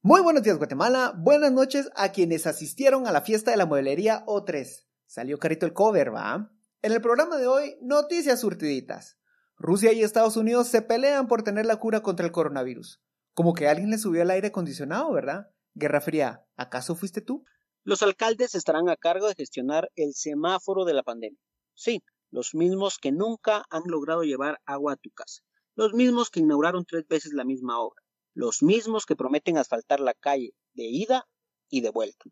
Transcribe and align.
Muy 0.00 0.20
buenos 0.20 0.44
días 0.44 0.58
Guatemala, 0.58 1.12
buenas 1.18 1.50
noches 1.50 1.90
a 1.96 2.12
quienes 2.12 2.46
asistieron 2.46 3.08
a 3.08 3.12
la 3.12 3.22
fiesta 3.22 3.50
de 3.50 3.56
la 3.56 3.66
mueblería 3.66 4.24
O3. 4.26 4.86
Salió 5.06 5.40
carito 5.40 5.66
el 5.66 5.72
cover, 5.72 6.14
¿va? 6.14 6.52
En 6.82 6.92
el 6.92 7.00
programa 7.00 7.36
de 7.36 7.48
hoy, 7.48 7.76
noticias 7.82 8.40
surtiditas. 8.40 9.18
Rusia 9.56 9.92
y 9.92 10.04
Estados 10.04 10.36
Unidos 10.36 10.68
se 10.68 10.82
pelean 10.82 11.26
por 11.26 11.42
tener 11.42 11.66
la 11.66 11.80
cura 11.80 12.00
contra 12.00 12.24
el 12.24 12.30
coronavirus. 12.30 13.02
Como 13.34 13.54
que 13.54 13.66
alguien 13.66 13.90
le 13.90 13.98
subió 13.98 14.22
el 14.22 14.30
aire 14.30 14.48
acondicionado, 14.48 15.12
¿verdad? 15.12 15.48
Guerra 15.74 16.00
Fría, 16.00 16.46
¿acaso 16.56 16.94
fuiste 16.94 17.20
tú? 17.20 17.44
Los 17.82 18.00
alcaldes 18.02 18.54
estarán 18.54 18.88
a 18.88 18.96
cargo 18.96 19.26
de 19.26 19.34
gestionar 19.34 19.90
el 19.96 20.14
semáforo 20.14 20.84
de 20.84 20.94
la 20.94 21.02
pandemia. 21.02 21.40
Sí, 21.74 22.04
los 22.30 22.54
mismos 22.54 22.98
que 22.98 23.10
nunca 23.10 23.64
han 23.68 23.82
logrado 23.86 24.22
llevar 24.22 24.60
agua 24.64 24.92
a 24.92 24.96
tu 24.96 25.10
casa. 25.10 25.42
Los 25.74 25.92
mismos 25.92 26.30
que 26.30 26.38
inauguraron 26.38 26.84
tres 26.84 27.04
veces 27.08 27.32
la 27.32 27.44
misma 27.44 27.80
obra 27.80 28.00
los 28.38 28.62
mismos 28.62 29.04
que 29.04 29.16
prometen 29.16 29.58
asfaltar 29.58 29.98
la 29.98 30.14
calle 30.14 30.54
de 30.74 30.84
ida 30.84 31.26
y 31.68 31.80
de 31.80 31.90
vuelta, 31.90 32.24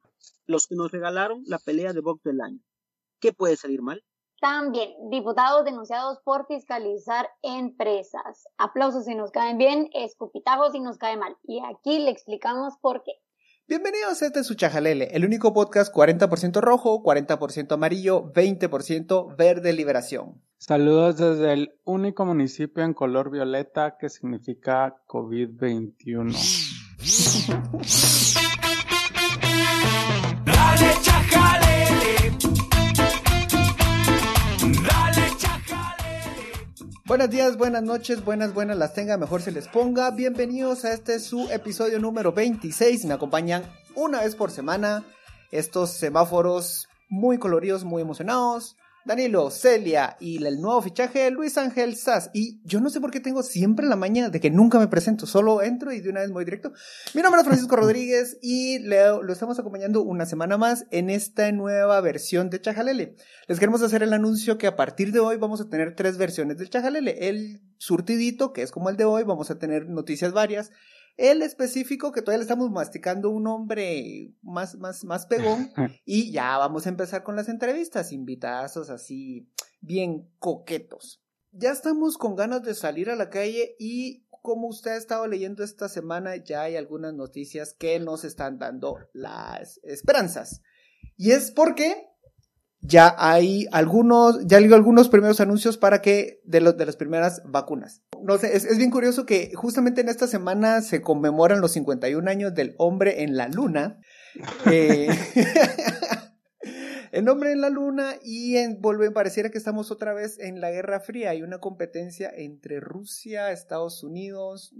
los 0.46 0.68
que 0.68 0.76
nos 0.76 0.92
regalaron 0.92 1.42
la 1.46 1.58
pelea 1.58 1.92
de 1.92 2.00
box 2.00 2.22
del 2.22 2.40
año. 2.40 2.60
¿Qué 3.18 3.32
puede 3.32 3.56
salir 3.56 3.82
mal? 3.82 4.04
También, 4.40 4.94
diputados 5.10 5.64
denunciados 5.64 6.20
por 6.24 6.46
fiscalizar 6.46 7.28
empresas. 7.42 8.44
Aplausos 8.56 9.06
si 9.06 9.16
nos 9.16 9.32
caen 9.32 9.58
bien, 9.58 9.90
escupitajos 9.94 10.70
si 10.72 10.80
nos 10.80 10.96
cae 10.96 11.16
mal. 11.16 11.36
Y 11.42 11.60
aquí 11.64 11.98
le 11.98 12.12
explicamos 12.12 12.74
por 12.80 13.02
qué. 13.02 13.14
Bienvenidos 13.66 14.22
a 14.22 14.26
este 14.26 14.44
su 14.44 14.54
Chajalele, 14.54 15.08
el 15.12 15.24
único 15.24 15.52
podcast 15.52 15.92
40% 15.92 16.60
rojo, 16.60 17.02
40% 17.02 17.72
amarillo, 17.72 18.32
20% 18.32 19.36
verde 19.36 19.72
liberación. 19.72 20.40
Saludos 20.58 21.18
desde 21.18 21.52
el 21.52 21.74
único 21.84 22.24
municipio 22.24 22.82
en 22.82 22.94
color 22.94 23.30
violeta 23.30 23.98
que 23.98 24.08
significa 24.08 24.96
COVID-21. 25.06 26.32
Dale 30.46 30.96
Buenos 37.04 37.30
días, 37.30 37.56
buenas 37.58 37.82
noches, 37.82 38.24
buenas, 38.24 38.54
buenas 38.54 38.78
las 38.78 38.94
tenga, 38.94 39.18
mejor 39.18 39.42
se 39.42 39.52
les 39.52 39.68
ponga. 39.68 40.10
Bienvenidos 40.10 40.86
a 40.86 40.94
este 40.94 41.20
su 41.20 41.50
episodio 41.50 42.00
número 42.00 42.32
26. 42.32 43.04
Me 43.04 43.14
acompañan 43.14 43.62
una 43.94 44.22
vez 44.22 44.34
por 44.34 44.50
semana 44.50 45.04
estos 45.52 45.90
semáforos 45.90 46.88
muy 47.10 47.38
coloridos, 47.38 47.84
muy 47.84 48.00
emocionados. 48.00 48.76
Danilo, 49.06 49.52
Celia 49.52 50.16
y 50.18 50.44
el 50.44 50.60
nuevo 50.60 50.82
fichaje 50.82 51.30
Luis 51.30 51.56
Ángel 51.58 51.94
Sass. 51.94 52.28
Y 52.34 52.60
yo 52.64 52.80
no 52.80 52.90
sé 52.90 53.00
por 53.00 53.12
qué 53.12 53.20
tengo 53.20 53.44
siempre 53.44 53.86
la 53.86 53.94
maña 53.94 54.30
de 54.30 54.40
que 54.40 54.50
nunca 54.50 54.80
me 54.80 54.88
presento, 54.88 55.26
solo 55.26 55.62
entro 55.62 55.92
y 55.92 56.00
de 56.00 56.10
una 56.10 56.22
vez 56.22 56.32
voy 56.32 56.44
directo. 56.44 56.72
Mi 57.14 57.22
nombre 57.22 57.40
es 57.40 57.46
Francisco 57.46 57.76
Rodríguez 57.76 58.36
y 58.42 58.80
Leo, 58.80 59.22
lo 59.22 59.32
estamos 59.32 59.60
acompañando 59.60 60.02
una 60.02 60.26
semana 60.26 60.58
más 60.58 60.86
en 60.90 61.08
esta 61.08 61.52
nueva 61.52 62.00
versión 62.00 62.50
de 62.50 62.60
Chajalele. 62.60 63.14
Les 63.46 63.60
queremos 63.60 63.80
hacer 63.82 64.02
el 64.02 64.12
anuncio 64.12 64.58
que 64.58 64.66
a 64.66 64.74
partir 64.74 65.12
de 65.12 65.20
hoy 65.20 65.36
vamos 65.36 65.60
a 65.60 65.68
tener 65.68 65.94
tres 65.94 66.18
versiones 66.18 66.58
del 66.58 66.68
Chajalele. 66.68 67.28
El 67.28 67.60
surtidito, 67.78 68.52
que 68.52 68.62
es 68.62 68.72
como 68.72 68.90
el 68.90 68.96
de 68.96 69.04
hoy, 69.04 69.22
vamos 69.22 69.52
a 69.52 69.58
tener 69.60 69.88
noticias 69.88 70.32
varias. 70.32 70.72
El 71.16 71.42
específico, 71.42 72.12
que 72.12 72.20
todavía 72.20 72.38
le 72.38 72.42
estamos 72.42 72.70
masticando 72.70 73.30
un 73.30 73.44
nombre 73.44 74.34
más, 74.42 74.76
más, 74.76 75.04
más 75.04 75.26
pegón. 75.26 75.70
y 76.04 76.30
ya 76.30 76.58
vamos 76.58 76.86
a 76.86 76.90
empezar 76.90 77.22
con 77.22 77.36
las 77.36 77.48
entrevistas, 77.48 78.12
invitazos 78.12 78.90
así, 78.90 79.48
bien 79.80 80.30
coquetos. 80.38 81.22
Ya 81.52 81.70
estamos 81.70 82.18
con 82.18 82.36
ganas 82.36 82.62
de 82.62 82.74
salir 82.74 83.08
a 83.08 83.16
la 83.16 83.30
calle 83.30 83.76
y 83.78 84.26
como 84.46 84.68
usted 84.68 84.92
ha 84.92 84.96
estado 84.96 85.26
leyendo 85.26 85.64
esta 85.64 85.88
semana, 85.88 86.36
ya 86.36 86.62
hay 86.62 86.76
algunas 86.76 87.14
noticias 87.14 87.74
que 87.74 87.98
nos 87.98 88.24
están 88.24 88.58
dando 88.58 88.96
las 89.12 89.80
esperanzas. 89.82 90.62
Y 91.16 91.32
es 91.32 91.50
porque 91.50 92.10
ya 92.86 93.14
hay 93.18 93.66
algunos, 93.72 94.46
ya 94.46 94.60
leí 94.60 94.72
algunos 94.72 95.08
primeros 95.08 95.40
anuncios 95.40 95.76
para 95.76 96.00
que, 96.00 96.40
de, 96.44 96.60
los, 96.60 96.76
de 96.76 96.86
las 96.86 96.96
primeras 96.96 97.42
vacunas. 97.44 98.02
No 98.22 98.38
sé, 98.38 98.56
es, 98.56 98.76
bien 98.76 98.90
curioso 98.90 99.26
que 99.26 99.52
justamente 99.54 100.00
en 100.00 100.08
esta 100.08 100.26
semana 100.26 100.80
se 100.82 101.02
conmemoran 101.02 101.60
los 101.60 101.72
51 101.72 102.30
años 102.30 102.54
del 102.54 102.74
hombre 102.78 103.22
en 103.22 103.36
la 103.36 103.48
luna. 103.48 104.00
Eh, 104.70 105.08
el 107.12 107.26
hombre 107.30 107.52
en 107.52 107.62
la 107.62 107.70
luna 107.70 108.16
y 108.22 108.56
en, 108.56 108.82
vuelve, 108.82 109.10
pareciera 109.10 109.48
que 109.48 109.56
estamos 109.56 109.90
otra 109.90 110.12
vez 110.12 110.38
en 110.38 110.60
la 110.60 110.70
Guerra 110.70 111.00
Fría. 111.00 111.30
Hay 111.30 111.42
una 111.42 111.58
competencia 111.58 112.30
entre 112.36 112.78
Rusia, 112.78 113.50
Estados 113.50 114.02
Unidos, 114.02 114.74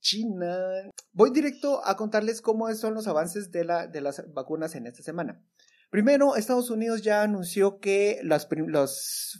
China. 0.00 0.56
Voy 1.12 1.30
directo 1.30 1.82
a 1.84 1.98
contarles 1.98 2.40
cómo 2.40 2.74
son 2.74 2.94
los 2.94 3.06
avances 3.06 3.50
de, 3.50 3.64
la, 3.64 3.86
de 3.86 4.00
las 4.00 4.32
vacunas 4.32 4.74
en 4.76 4.86
esta 4.86 5.02
semana. 5.02 5.42
Primero, 5.92 6.36
Estados 6.36 6.70
Unidos 6.70 7.02
ya 7.02 7.22
anunció 7.22 7.78
que 7.78 8.18
los, 8.22 8.48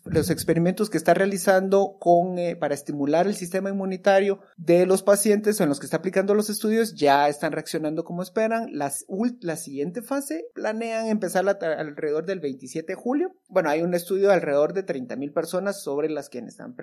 los, 0.05 0.29
experimentos 0.29 0.91
que 0.91 0.99
está 0.99 1.15
realizando 1.15 1.97
con, 1.99 2.39
eh, 2.39 2.57
para 2.57 2.75
estimular 2.75 3.27
el 3.27 3.35
sistema 3.35 3.71
inmunitario 3.71 4.39
de 4.59 4.85
los 4.85 5.03
pacientes 5.03 5.63
en 5.63 5.71
los 5.71 5.81
que 5.81 5.87
está 5.87 5.97
aplicando 5.97 6.35
los 6.35 6.51
estudios 6.51 6.95
ya 6.95 7.27
están 7.31 7.53
reaccionando 7.53 8.05
como 8.05 8.21
esperan. 8.23 8.69
Las, 8.71 9.07
la 9.41 9.57
siguiente 9.57 10.03
fase 10.03 10.45
planean 10.53 11.07
empezar 11.07 11.49
alrededor 11.49 12.27
del 12.27 12.41
27 12.41 12.87
de 12.87 12.97
julio. 12.97 13.35
Bueno, 13.49 13.71
hay 13.71 13.81
un 13.81 13.95
estudio 13.95 14.29
de 14.29 14.35
alrededor 14.35 14.75
de 14.75 14.83
30 14.83 15.17
mil 15.17 15.33
personas 15.33 15.83
sobre 15.83 16.11
las 16.11 16.29
que 16.29 16.41
están 16.41 16.77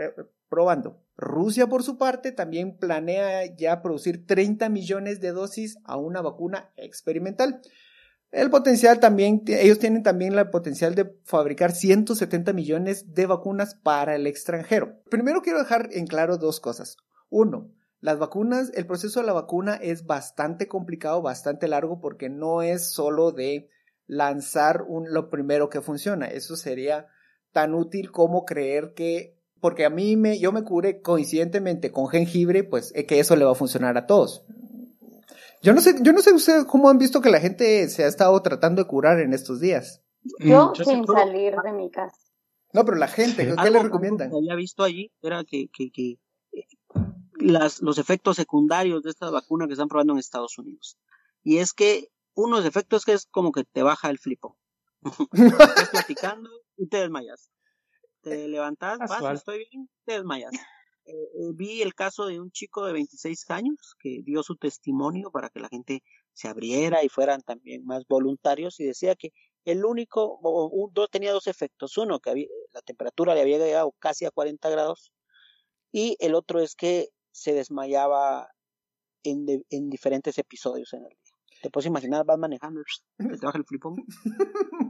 probando. 0.49 1.03
Rusia, 1.15 1.67
por 1.67 1.83
su 1.83 1.99
parte, 1.99 2.31
también 2.31 2.75
planea 2.75 3.45
ya 3.55 3.83
producir 3.83 4.25
30 4.25 4.67
millones 4.69 5.21
de 5.21 5.31
dosis 5.31 5.77
a 5.83 5.95
una 5.95 6.21
vacuna 6.21 6.71
experimental. 6.75 7.61
El 8.31 8.51
potencial 8.51 8.99
también, 8.99 9.43
ellos 9.47 9.79
tienen 9.79 10.03
también 10.03 10.37
el 10.37 10.49
potencial 10.51 10.93
de 10.93 11.15
fabricar 11.23 11.71
170 11.71 12.53
millones 12.53 13.13
de 13.13 13.25
vacunas 13.25 13.73
para 13.73 14.15
el 14.15 14.27
extranjero. 14.27 15.01
Primero 15.09 15.41
quiero 15.41 15.59
dejar 15.59 15.89
en 15.91 16.05
claro 16.05 16.37
dos 16.37 16.59
cosas. 16.59 16.97
Uno, 17.29 17.71
las 18.01 18.19
vacunas, 18.19 18.71
el 18.75 18.85
proceso 18.85 19.19
de 19.19 19.25
la 19.25 19.33
vacuna 19.33 19.75
es 19.75 20.05
bastante 20.05 20.67
complicado, 20.67 21.21
bastante 21.21 21.67
largo, 21.67 21.99
porque 21.99 22.29
no 22.29 22.61
es 22.61 22.91
solo 22.91 23.31
de 23.31 23.69
lanzar 24.05 24.83
un, 24.87 25.11
lo 25.11 25.29
primero 25.29 25.69
que 25.69 25.81
funciona. 25.81 26.27
Eso 26.27 26.55
sería 26.55 27.07
tan 27.51 27.73
útil 27.73 28.11
como 28.11 28.45
creer 28.45 28.93
que, 28.95 29.37
porque 29.59 29.85
a 29.85 29.89
mí 29.89 30.15
me, 30.15 30.39
yo 30.39 30.51
me 30.51 30.63
cure 30.63 31.01
coincidentemente 31.01 31.91
con 31.91 32.07
jengibre, 32.07 32.63
pues 32.63 32.93
eh, 32.95 33.05
que 33.05 33.19
eso 33.19 33.35
le 33.35 33.45
va 33.45 33.51
a 33.51 33.55
funcionar 33.55 33.97
a 33.97 34.05
todos. 34.05 34.45
Yo 35.61 35.73
no 35.73 35.81
sé, 35.81 35.95
yo 36.01 36.13
no 36.13 36.21
sé 36.21 36.33
ustedes 36.33 36.65
cómo 36.65 36.89
han 36.89 36.97
visto 36.97 37.21
que 37.21 37.29
la 37.29 37.39
gente 37.39 37.87
se 37.89 38.03
ha 38.03 38.07
estado 38.07 38.41
tratando 38.41 38.83
de 38.83 38.87
curar 38.87 39.19
en 39.19 39.33
estos 39.33 39.59
días. 39.59 40.03
Yo, 40.39 40.71
mm, 40.71 40.83
sin 40.83 41.05
salir 41.05 41.55
de 41.63 41.73
mi 41.73 41.89
casa. 41.89 42.17
No, 42.71 42.85
pero 42.85 42.97
la 42.97 43.07
gente, 43.07 43.55
¿qué 43.61 43.69
le 43.69 43.83
recomiendan? 43.83 44.29
Lo 44.29 44.37
que 44.37 44.45
había 44.45 44.55
visto 44.55 44.83
allí 44.83 45.11
era 45.21 45.43
que, 45.43 45.69
que, 45.73 45.91
que 45.91 46.19
eh, 46.53 46.67
las, 47.39 47.81
los 47.81 47.97
efectos 47.97 48.35
secundarios 48.35 49.03
de 49.03 49.09
esta 49.09 49.29
vacuna 49.31 49.67
que 49.67 49.73
están 49.73 49.87
probando 49.87 50.13
en 50.13 50.19
Estados 50.19 50.57
Unidos. 50.57 50.97
Y 51.43 51.57
es 51.57 51.73
que 51.73 52.09
uno 52.35 52.57
de 52.57 52.61
los 52.61 52.69
efectos 52.69 53.05
que 53.05 53.13
es 53.13 53.25
como 53.25 53.51
que 53.51 53.63
te 53.63 53.83
baja 53.83 54.09
el 54.09 54.19
flipo. 54.19 54.57
Estás 55.33 55.89
platicando 55.91 56.49
y 56.77 56.87
te 56.87 56.97
desmayas. 56.97 57.49
Te 58.21 58.47
levantas, 58.47 58.99
vas, 58.99 59.35
estoy 59.35 59.65
bien, 59.69 59.89
te 60.05 60.13
desmayas. 60.13 60.51
Eh, 61.09 61.51
vi 61.55 61.81
el 61.81 61.95
caso 61.95 62.27
de 62.27 62.39
un 62.39 62.51
chico 62.51 62.85
de 62.85 62.93
26 62.93 63.49
años 63.49 63.95
que 63.99 64.21
dio 64.23 64.43
su 64.43 64.55
testimonio 64.55 65.31
para 65.31 65.49
que 65.49 65.59
la 65.59 65.69
gente 65.69 66.03
se 66.33 66.47
abriera 66.47 67.03
y 67.03 67.09
fueran 67.09 67.41
también 67.41 67.83
más 67.85 68.03
voluntarios 68.07 68.79
y 68.79 68.85
decía 68.85 69.15
que 69.15 69.31
el 69.65 69.85
único, 69.85 70.39
o, 70.41 70.91
tenía 71.11 71.31
dos 71.31 71.47
efectos. 71.47 71.97
Uno, 71.97 72.19
que 72.19 72.47
la 72.73 72.81
temperatura 72.81 73.33
le 73.33 73.41
había 73.41 73.57
llegado 73.57 73.93
casi 73.99 74.25
a 74.25 74.31
40 74.31 74.69
grados 74.69 75.11
y 75.91 76.15
el 76.19 76.35
otro 76.35 76.59
es 76.59 76.75
que 76.75 77.09
se 77.31 77.53
desmayaba 77.53 78.47
en, 79.23 79.45
en 79.69 79.89
diferentes 79.89 80.37
episodios 80.37 80.93
en 80.93 81.03
el 81.03 81.09
día. 81.09 81.33
Te 81.61 81.69
puedes 81.69 81.87
imaginar, 81.87 82.25
vas 82.25 82.37
manejando, 82.37 82.81
te 83.17 83.45
baja 83.45 83.57
el 83.57 83.65
flipón. 83.65 83.95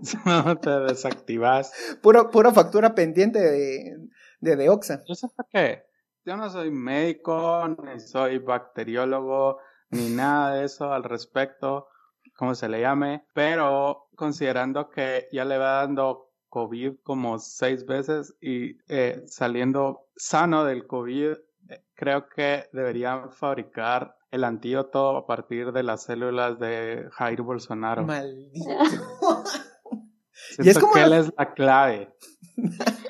te 0.61 0.69
desactivas. 0.81 1.71
Pura, 2.03 2.29
pura 2.29 2.53
factura 2.53 2.93
pendiente 2.93 3.39
de, 3.39 3.97
de 4.39 4.55
Deoxa. 4.55 5.03
Yo 5.07 5.15
sé 5.15 5.27
por 5.29 5.47
qué 5.49 5.88
yo 6.25 6.37
no 6.37 6.49
soy 6.49 6.71
médico, 6.71 7.67
ni 7.83 7.99
soy 7.99 8.39
bacteriólogo, 8.39 9.59
ni 9.89 10.09
nada 10.09 10.55
de 10.55 10.65
eso 10.65 10.91
al 10.91 11.03
respecto, 11.03 11.87
como 12.37 12.55
se 12.55 12.69
le 12.69 12.81
llame, 12.81 13.25
pero 13.33 14.09
considerando 14.15 14.89
que 14.89 15.27
ya 15.31 15.45
le 15.45 15.57
va 15.57 15.81
dando 15.81 16.29
COVID 16.49 16.95
como 17.03 17.39
seis 17.39 17.85
veces 17.85 18.35
y 18.41 18.77
eh, 18.87 19.23
saliendo 19.27 20.07
sano 20.15 20.65
del 20.65 20.87
COVID, 20.87 21.33
eh, 21.69 21.83
creo 21.95 22.27
que 22.27 22.65
deberían 22.73 23.31
fabricar 23.31 24.15
el 24.31 24.43
antídoto 24.43 25.17
a 25.17 25.25
partir 25.25 25.71
de 25.71 25.83
las 25.83 26.03
células 26.03 26.59
de 26.59 27.07
Jair 27.11 27.41
Bolsonaro. 27.41 28.03
Maldito. 28.03 28.59
y 30.59 30.69
es 30.69 30.77
como 30.77 30.93
que 30.93 31.03
él 31.03 31.13
es 31.13 31.33
la 31.37 31.53
clave. 31.53 32.13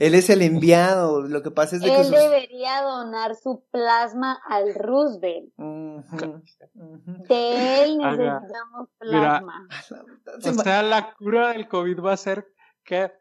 Él 0.00 0.14
es 0.14 0.28
el 0.30 0.42
enviado. 0.42 1.22
Lo 1.22 1.42
que 1.42 1.50
pasa 1.50 1.76
es 1.76 1.82
de 1.82 1.88
que 1.88 1.96
Él 2.00 2.06
sus- 2.06 2.16
debería 2.16 2.82
donar 2.82 3.36
su 3.36 3.64
plasma 3.70 4.40
al 4.48 4.74
Roosevelt. 4.74 5.52
De 7.28 7.82
él 7.84 7.98
necesitamos 7.98 8.88
Mira, 9.00 9.38
plasma. 9.40 9.68
O 10.44 10.52
sea, 10.62 10.82
la 10.82 11.14
cura 11.14 11.48
del 11.52 11.68
COVID 11.68 12.00
va 12.00 12.12
a 12.14 12.16
ser 12.16 12.46
que 12.84 13.12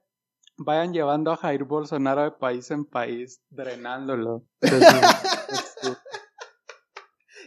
vayan 0.57 0.91
llevando 0.93 1.31
a 1.31 1.37
Jair 1.37 1.63
Bolsonaro 1.63 2.23
de 2.23 2.31
país 2.31 2.69
en 2.71 2.85
país, 2.85 3.41
drenándolo. 3.49 4.43
de 4.61 4.69
su- 4.69 4.75
de 4.77 5.91
su- 5.93 5.97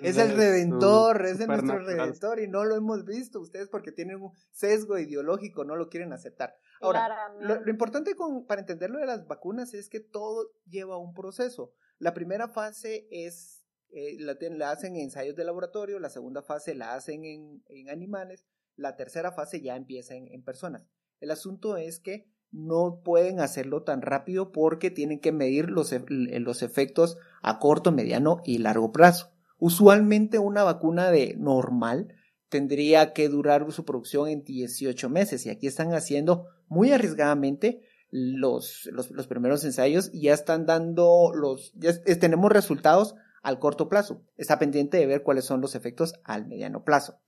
Es 0.02 0.16
de 0.16 0.22
el 0.22 0.36
redentor, 0.36 1.24
es 1.26 1.40
el 1.40 1.46
nuestro 1.46 1.78
redentor 1.78 2.40
y 2.40 2.48
no 2.48 2.64
lo 2.64 2.76
hemos 2.76 3.04
visto. 3.04 3.40
Ustedes 3.40 3.68
porque 3.68 3.92
tienen 3.92 4.22
un 4.22 4.32
sesgo 4.50 4.98
ideológico 4.98 5.64
no 5.64 5.76
lo 5.76 5.88
quieren 5.88 6.12
aceptar. 6.12 6.54
Ahora, 6.80 7.08
lo, 7.40 7.60
lo 7.60 7.70
importante 7.70 8.14
con, 8.14 8.46
para 8.46 8.60
entender 8.60 8.90
lo 8.90 8.98
de 8.98 9.06
las 9.06 9.26
vacunas 9.26 9.74
es 9.74 9.88
que 9.88 10.00
todo 10.00 10.50
lleva 10.66 10.98
un 10.98 11.14
proceso. 11.14 11.72
La 11.98 12.14
primera 12.14 12.48
fase 12.48 13.06
es, 13.10 13.64
eh, 13.90 14.16
la, 14.18 14.70
hacen 14.70 14.96
en 14.96 15.02
ensayos 15.02 15.36
de 15.36 15.44
laboratorio, 15.44 15.98
la 15.98 16.10
segunda 16.10 16.42
fase 16.42 16.74
la 16.74 16.94
hacen 16.94 17.24
en, 17.24 17.62
en 17.68 17.90
animales, 17.90 18.44
la 18.74 18.96
tercera 18.96 19.32
fase 19.32 19.60
ya 19.60 19.76
empieza 19.76 20.14
en, 20.14 20.26
en 20.28 20.42
personas. 20.42 20.86
El 21.20 21.30
asunto 21.30 21.76
es 21.76 22.00
que 22.00 22.26
no 22.52 23.00
pueden 23.02 23.40
hacerlo 23.40 23.82
tan 23.82 24.02
rápido 24.02 24.52
porque 24.52 24.90
tienen 24.90 25.20
que 25.20 25.32
medir 25.32 25.70
los, 25.70 25.94
los 26.08 26.62
efectos 26.62 27.16
a 27.40 27.58
corto, 27.58 27.92
mediano 27.92 28.40
y 28.44 28.58
largo 28.58 28.92
plazo. 28.92 29.31
Usualmente 29.64 30.40
una 30.40 30.64
vacuna 30.64 31.12
de 31.12 31.36
normal 31.38 32.16
tendría 32.48 33.12
que 33.12 33.28
durar 33.28 33.70
su 33.70 33.84
producción 33.84 34.28
en 34.28 34.42
18 34.42 35.08
meses 35.08 35.46
y 35.46 35.50
aquí 35.50 35.68
están 35.68 35.94
haciendo 35.94 36.48
muy 36.66 36.90
arriesgadamente 36.90 37.80
los, 38.10 38.90
los, 38.90 39.28
primeros 39.28 39.62
ensayos 39.62 40.10
y 40.12 40.22
ya 40.22 40.34
están 40.34 40.66
dando 40.66 41.30
los, 41.32 41.72
ya 41.76 41.92
tenemos 42.18 42.50
resultados 42.50 43.14
al 43.40 43.60
corto 43.60 43.88
plazo. 43.88 44.24
Está 44.36 44.58
pendiente 44.58 44.96
de 44.96 45.06
ver 45.06 45.22
cuáles 45.22 45.44
son 45.44 45.60
los 45.60 45.76
efectos 45.76 46.14
al 46.24 46.48
mediano 46.48 46.82
plazo. 46.82 47.20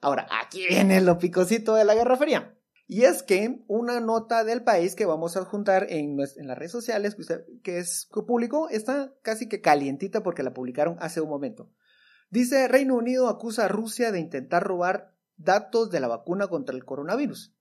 Ahora, 0.00 0.26
aquí 0.40 0.66
viene 0.66 1.02
lo 1.02 1.18
picosito 1.18 1.74
de 1.74 1.84
la 1.84 1.94
Guerra 1.94 2.16
Fría. 2.16 2.56
Y 2.86 3.04
es 3.04 3.22
que 3.22 3.62
una 3.66 4.00
nota 4.00 4.44
del 4.44 4.62
país 4.62 4.94
que 4.94 5.06
vamos 5.06 5.36
a 5.36 5.40
adjuntar 5.40 5.86
en, 5.88 6.16
las 6.18 6.58
redes 6.58 6.72
sociales, 6.72 7.14
que 7.14 7.22
usted- 7.22 7.44
que 7.62 7.78
es 7.78 8.08
público, 8.26 8.68
está 8.68 9.14
casi 9.22 9.48
que 9.48 9.60
calientita 9.60 10.22
porque 10.22 10.42
la 10.42 10.52
publicaron 10.52 10.96
hace 11.00 11.20
un 11.20 11.30
momento. 11.30 11.70
Dice, 12.30 12.68
Reino 12.68 12.96
Unido 12.96 13.28
acusa 13.28 13.64
a 13.64 13.68
Rusia 13.68 14.12
de 14.12 14.20
intentar 14.20 14.62
robar 14.64 15.14
datos 15.36 15.90
de 15.90 16.00
la 16.00 16.08
vacuna 16.08 16.48
contra 16.48 16.74
el 16.74 16.84
coronavirus. 16.84 17.54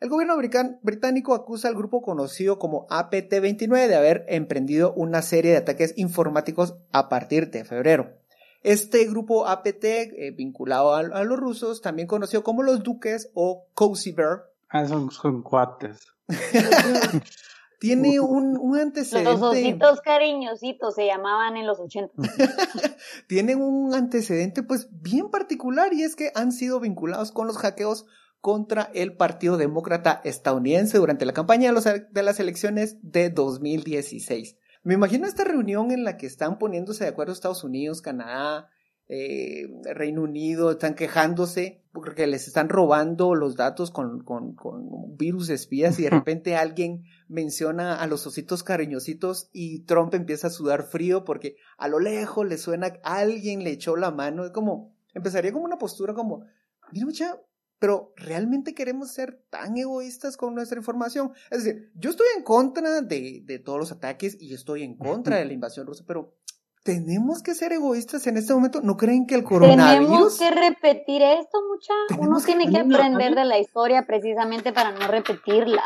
El 0.00 0.08
gobierno 0.08 0.36
británico 0.82 1.34
acusa 1.34 1.68
al 1.68 1.74
grupo 1.74 2.02
conocido 2.02 2.58
como 2.58 2.86
APT-29 2.88 3.88
de 3.88 3.94
haber 3.94 4.24
emprendido 4.28 4.92
una 4.92 5.22
serie 5.22 5.52
de 5.52 5.56
ataques 5.58 5.94
informáticos 5.96 6.76
a 6.92 7.08
partir 7.08 7.50
de 7.50 7.64
febrero. 7.64 8.18
Este 8.64 9.04
grupo 9.04 9.46
APT, 9.46 9.84
eh, 9.84 10.34
vinculado 10.36 10.94
a, 10.94 10.98
a 10.98 11.22
los 11.22 11.38
rusos, 11.38 11.80
también 11.80 12.08
conocido 12.08 12.42
como 12.42 12.62
los 12.64 12.82
Duques 12.82 13.30
o 13.34 13.66
Cozy 13.74 14.10
Bear, 14.12 14.46
Ah, 14.70 14.88
son, 14.88 15.10
son 15.12 15.42
cuates. 15.42 16.08
tiene 17.78 18.18
un, 18.20 18.56
un 18.56 18.72
Los 18.72 18.80
antecedente. 18.82 19.30
ositos 19.30 20.00
cariñositos 20.00 20.94
se 20.94 21.06
llamaban 21.06 21.56
en 21.56 21.66
los 21.66 21.78
80. 21.78 22.12
tienen 23.28 23.60
un 23.60 23.94
antecedente 23.94 24.62
pues 24.62 24.88
bien 24.90 25.30
particular 25.30 25.92
y 25.92 26.02
es 26.02 26.16
que 26.16 26.32
han 26.34 26.50
sido 26.52 26.80
vinculados 26.80 27.30
con 27.30 27.46
los 27.46 27.58
hackeos 27.58 28.06
contra 28.40 28.90
el 28.94 29.16
Partido 29.16 29.56
Demócrata 29.56 30.20
estadounidense 30.24 30.98
durante 30.98 31.24
la 31.26 31.32
campaña 31.32 31.68
de, 31.68 31.74
los- 31.74 31.84
de 31.84 32.22
las 32.22 32.40
elecciones 32.40 32.96
de 33.02 33.30
2016. 33.30 34.56
Me 34.84 34.94
imagino 34.94 35.26
esta 35.26 35.44
reunión 35.44 35.90
en 35.90 36.04
la 36.04 36.18
que 36.18 36.26
están 36.26 36.58
poniéndose 36.58 37.04
de 37.04 37.10
acuerdo 37.10 37.32
Estados 37.32 37.64
Unidos, 37.64 38.02
Canadá, 38.02 38.68
eh, 39.08 39.66
Reino 39.94 40.22
Unido, 40.22 40.70
están 40.70 40.94
quejándose 40.94 41.82
porque 41.90 42.26
les 42.26 42.48
están 42.48 42.68
robando 42.68 43.34
los 43.34 43.56
datos 43.56 43.90
con, 43.90 44.22
con, 44.24 44.54
con 44.54 45.16
virus 45.16 45.48
espías 45.48 45.98
y 45.98 46.02
de 46.02 46.10
repente 46.10 46.56
alguien 46.56 47.04
menciona 47.28 47.96
a 47.96 48.06
los 48.06 48.26
ositos 48.26 48.62
cariñositos 48.62 49.48
y 49.54 49.84
Trump 49.84 50.12
empieza 50.12 50.48
a 50.48 50.50
sudar 50.50 50.82
frío 50.82 51.24
porque 51.24 51.56
a 51.78 51.88
lo 51.88 51.98
lejos 51.98 52.46
le 52.46 52.58
suena 52.58 52.92
que 52.92 53.00
alguien 53.04 53.64
le 53.64 53.70
echó 53.70 53.96
la 53.96 54.10
mano. 54.10 54.44
Es 54.44 54.50
como, 54.50 54.94
empezaría 55.14 55.52
como 55.52 55.64
una 55.64 55.78
postura 55.78 56.12
como, 56.12 56.44
mira 56.92 57.06
mucha, 57.06 57.40
pero 57.78 58.12
¿realmente 58.16 58.74
queremos 58.74 59.12
ser 59.12 59.42
tan 59.50 59.76
egoístas 59.76 60.36
con 60.36 60.54
nuestra 60.54 60.78
información? 60.78 61.32
Es 61.50 61.64
decir, 61.64 61.90
yo 61.94 62.10
estoy 62.10 62.26
en 62.36 62.42
contra 62.44 63.00
de, 63.02 63.42
de 63.44 63.58
todos 63.58 63.78
los 63.78 63.92
ataques 63.92 64.36
y 64.40 64.54
estoy 64.54 64.82
en 64.82 64.96
contra 64.96 65.36
de 65.36 65.44
la 65.44 65.52
invasión 65.52 65.86
rusa, 65.86 66.04
pero 66.06 66.34
¿tenemos 66.82 67.42
que 67.42 67.54
ser 67.54 67.72
egoístas 67.72 68.26
en 68.26 68.36
este 68.36 68.52
momento? 68.54 68.80
¿No 68.82 68.96
creen 68.96 69.26
que 69.26 69.34
el 69.36 69.44
Tenemos 69.44 69.60
coronavirus... 69.66 70.38
que 70.38 70.50
repetir 70.50 71.22
esto, 71.22 71.58
mucha. 71.68 71.92
Uno 72.10 72.18
Tenemos 72.18 72.44
tiene 72.44 72.70
que- 72.70 72.78
aprender 72.78 73.34
de 73.34 73.44
la 73.44 73.58
historia 73.58 74.04
precisamente 74.06 74.72
para 74.72 74.92
no 74.92 75.06
repetirla. 75.08 75.82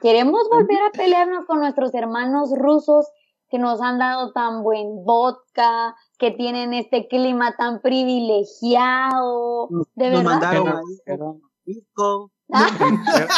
Queremos 0.00 0.42
volver 0.50 0.78
a 0.88 0.90
pelearnos 0.90 1.46
con 1.46 1.60
nuestros 1.60 1.94
hermanos 1.94 2.50
rusos 2.58 3.06
que 3.52 3.58
nos 3.58 3.80
han 3.82 3.98
dado 3.98 4.32
tan 4.32 4.62
buen 4.62 5.04
vodka, 5.04 5.94
que 6.18 6.30
tienen 6.30 6.72
este 6.72 7.06
clima 7.06 7.54
tan 7.56 7.82
privilegiado. 7.82 9.68
De 9.94 10.10
Nos 10.10 10.24
verdad. 10.24 10.24
mandaron 10.24 10.80
Pero-. 11.04 11.40
Ah, 12.50 12.68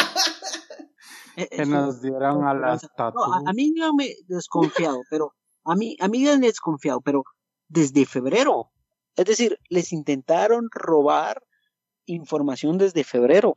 Eh, 1.37 1.49
Que 1.49 1.63
eso- 1.63 1.71
nos 1.71 2.01
dieron 2.01 2.47
a 2.47 2.53
las 2.53 2.83
No, 2.83 2.89
tatu. 2.95 3.19
a, 3.21 3.41
a 3.49 3.51
mí 3.53 3.71
no 3.75 3.93
me 3.93 4.07
desconfiado, 4.25 5.01
pero 5.09 5.33
a 5.65 5.75
mí, 5.75 5.97
a 5.99 6.07
mí 6.07 6.23
me 6.23 6.31
han 6.31 6.39
desconfiado, 6.39 7.01
pero 7.01 7.23
desde 7.67 8.05
febrero. 8.05 8.71
Es 9.17 9.25
decir, 9.25 9.59
les 9.69 9.91
intentaron 9.91 10.69
robar 10.71 11.43
información 12.05 12.77
desde 12.77 13.03
febrero. 13.03 13.53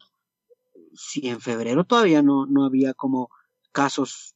Si 0.92 1.28
en 1.28 1.40
febrero 1.40 1.84
todavía 1.84 2.20
no, 2.20 2.46
no 2.46 2.64
había 2.64 2.94
como 2.94 3.28
casos, 3.70 4.34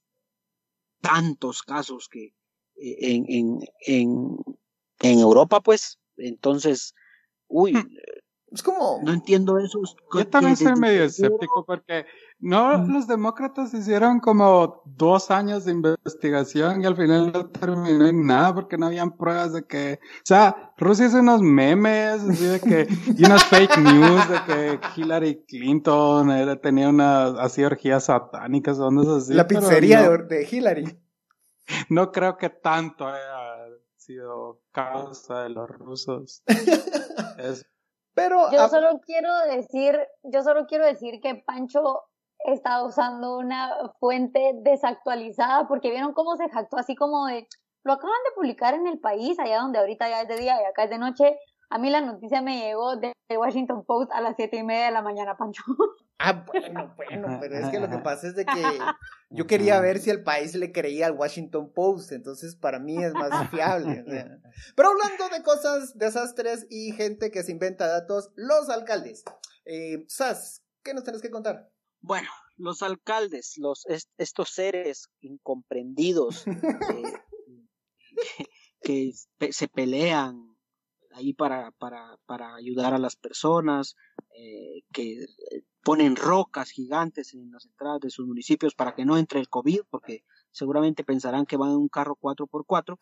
tantos 1.02 1.62
casos 1.62 2.08
que 2.08 2.32
eh, 2.76 2.96
en, 3.00 3.26
en, 3.28 3.58
en, 3.86 4.36
en 5.00 5.18
Europa, 5.18 5.60
pues, 5.60 5.98
entonces, 6.16 6.94
uy, 7.48 7.74
Es 8.50 8.62
como... 8.62 9.00
no 9.02 9.12
entiendo 9.12 9.58
esos. 9.58 9.96
Yo 10.14 10.26
también 10.26 10.56
soy 10.56 10.74
medio 10.76 11.04
escéptico 11.04 11.64
porque 11.66 12.06
no 12.38 12.86
los 12.86 13.06
demócratas 13.06 13.72
hicieron 13.72 14.20
como 14.20 14.82
dos 14.84 15.30
años 15.30 15.64
de 15.64 15.72
investigación 15.72 16.82
y 16.82 16.86
al 16.86 16.96
final 16.96 17.32
no 17.32 17.46
terminó 17.50 18.06
en 18.06 18.26
nada 18.26 18.54
porque 18.54 18.76
no 18.76 18.86
habían 18.86 19.16
pruebas 19.16 19.52
de 19.52 19.64
que, 19.64 20.00
o 20.02 20.24
sea, 20.24 20.72
Rusia 20.76 21.06
hizo 21.06 21.20
unos 21.20 21.40
memes 21.40 22.22
así 22.22 22.44
de 22.44 22.60
que 22.60 22.88
y 23.16 23.24
unas 23.24 23.44
fake 23.44 23.78
news 23.78 24.28
de 24.28 24.40
que 24.46 24.80
Hillary 24.96 25.44
Clinton 25.46 26.30
era, 26.30 26.60
tenía 26.60 26.88
unas 26.88 27.34
así 27.38 27.62
orgías 27.64 28.06
satánicas 28.06 28.78
o 28.78 29.16
así. 29.16 29.34
la 29.34 29.46
pizzería 29.46 30.02
no, 30.02 30.10
de, 30.10 30.24
de 30.24 30.48
Hillary. 30.50 31.01
No 31.88 32.12
creo 32.12 32.36
que 32.36 32.50
tanto 32.50 33.06
haya 33.06 33.68
sido 33.96 34.60
causa 34.72 35.44
de 35.44 35.50
los 35.50 35.68
rusos. 35.68 36.42
Es 37.38 37.66
Pero... 38.14 38.50
Yo 38.52 38.68
solo 38.68 39.00
quiero 39.04 39.34
decir, 39.46 39.98
yo 40.22 40.42
solo 40.42 40.66
quiero 40.66 40.84
decir 40.84 41.20
que 41.20 41.34
Pancho 41.34 42.02
está 42.44 42.84
usando 42.84 43.38
una 43.38 43.70
fuente 44.00 44.52
desactualizada 44.62 45.66
porque 45.66 45.90
vieron 45.90 46.12
cómo 46.12 46.36
se 46.36 46.48
jactó 46.50 46.76
así 46.76 46.94
como 46.94 47.26
de 47.26 47.46
lo 47.84 47.94
acaban 47.94 48.18
de 48.24 48.34
publicar 48.36 48.74
en 48.74 48.86
el 48.86 49.00
país, 49.00 49.38
allá 49.38 49.60
donde 49.60 49.78
ahorita 49.78 50.08
ya 50.08 50.22
es 50.22 50.28
de 50.28 50.36
día 50.36 50.60
y 50.60 50.64
acá 50.64 50.84
es 50.84 50.90
de 50.90 50.98
noche. 50.98 51.36
A 51.70 51.78
mí 51.78 51.90
la 51.90 52.00
noticia 52.00 52.42
me 52.42 52.60
llegó 52.60 52.96
de 52.96 53.12
Washington 53.30 53.84
Post 53.84 54.12
a 54.12 54.20
las 54.20 54.36
siete 54.36 54.58
y 54.58 54.62
media 54.62 54.86
de 54.86 54.92
la 54.92 55.02
mañana, 55.02 55.36
Pancho. 55.36 55.62
Ah, 56.24 56.44
bueno, 56.46 56.94
bueno, 56.96 57.38
pero 57.40 57.56
es 57.58 57.68
que 57.70 57.80
lo 57.80 57.90
que 57.90 57.98
pasa 57.98 58.28
es 58.28 58.36
de 58.36 58.44
que 58.44 58.52
yo 59.30 59.46
quería 59.46 59.80
ver 59.80 59.98
si 59.98 60.10
el 60.10 60.22
país 60.22 60.54
le 60.54 60.70
creía 60.70 61.06
al 61.06 61.12
Washington 61.16 61.72
Post, 61.72 62.12
entonces 62.12 62.54
para 62.54 62.78
mí 62.78 63.02
es 63.02 63.12
más 63.14 63.30
fiable. 63.50 64.02
o 64.06 64.10
sea. 64.10 64.38
Pero 64.76 64.90
hablando 64.90 65.28
de 65.30 65.42
cosas, 65.42 65.98
desastres 65.98 66.66
y 66.70 66.92
gente 66.92 67.30
que 67.30 67.42
se 67.42 67.50
inventa 67.52 67.86
datos, 67.88 68.30
los 68.36 68.68
alcaldes. 68.68 69.24
Eh, 69.64 70.04
Sas, 70.08 70.62
¿qué 70.84 70.94
nos 70.94 71.04
tenés 71.04 71.22
que 71.22 71.30
contar? 71.30 71.70
Bueno, 72.00 72.28
los 72.56 72.82
alcaldes, 72.82 73.54
los 73.58 73.84
est- 73.86 74.10
estos 74.18 74.50
seres 74.50 75.08
incomprendidos 75.20 76.44
eh, 76.46 77.12
que 78.82 79.12
se 79.52 79.68
pelean 79.68 80.56
ahí 81.12 81.32
para, 81.32 81.70
para, 81.72 82.16
para 82.26 82.54
ayudar 82.54 82.94
a 82.94 82.98
las 82.98 83.16
personas, 83.16 83.94
eh, 84.36 84.82
que 84.92 85.22
eh, 85.22 85.62
ponen 85.82 86.16
rocas 86.16 86.70
gigantes 86.70 87.34
en 87.34 87.50
las 87.50 87.66
entradas 87.66 88.00
de 88.00 88.10
sus 88.10 88.26
municipios 88.26 88.74
para 88.74 88.94
que 88.94 89.04
no 89.04 89.18
entre 89.18 89.40
el 89.40 89.48
COVID, 89.48 89.80
porque 89.90 90.24
seguramente 90.50 91.04
pensarán 91.04 91.46
que 91.46 91.56
van 91.56 91.70
en 91.70 91.76
un 91.76 91.88
carro 91.88 92.16
4x4. 92.20 92.98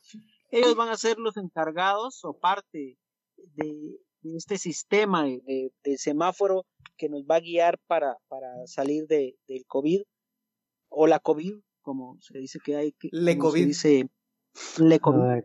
Ellos 0.51 0.75
van 0.77 0.89
a 0.89 0.97
ser 0.97 1.19
los 1.19 1.37
encargados 1.37 2.25
o 2.25 2.39
parte 2.39 2.99
de, 3.37 3.99
de 4.23 4.37
este 4.37 4.59
sistema 4.59 5.25
de, 5.25 5.73
semáforo 5.97 6.67
que 6.97 7.09
nos 7.09 7.23
va 7.23 7.37
a 7.37 7.41
guiar 7.41 7.79
para, 7.87 8.17
para 8.29 8.49
salir 8.67 9.07
de, 9.07 9.37
del 9.47 9.65
COVID 9.67 10.03
o 10.89 11.07
la 11.07 11.21
COVID, 11.21 11.55
como 11.83 12.19
se 12.21 12.39
dice 12.39 12.59
que 12.65 12.77
hay 12.77 12.93
que 12.93 13.09
Le 13.13 13.33
se 13.33 13.39
COVID. 13.39 13.67
dice 13.67 14.09
le 14.79 14.99
COVID. 14.99 15.21
Ay, 15.21 15.43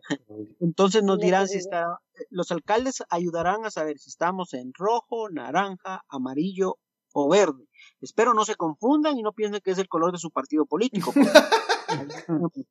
Entonces 0.60 1.04
nos 1.04 1.18
dirán 1.18 1.46
si 1.46 1.58
está, 1.58 2.00
los 2.30 2.50
alcaldes 2.50 3.04
ayudarán 3.08 3.64
a 3.64 3.70
saber 3.70 3.98
si 3.98 4.10
estamos 4.10 4.52
en 4.54 4.72
rojo, 4.74 5.30
naranja, 5.30 6.04
amarillo 6.08 6.78
o 7.18 7.28
verde. 7.30 7.66
Espero 8.00 8.34
no 8.34 8.44
se 8.44 8.56
confundan 8.56 9.16
y 9.18 9.22
no 9.22 9.32
piensen 9.32 9.60
que 9.64 9.70
es 9.70 9.78
el 9.78 9.88
color 9.88 10.12
de 10.12 10.18
su 10.18 10.30
partido 10.30 10.66
político. 10.66 11.12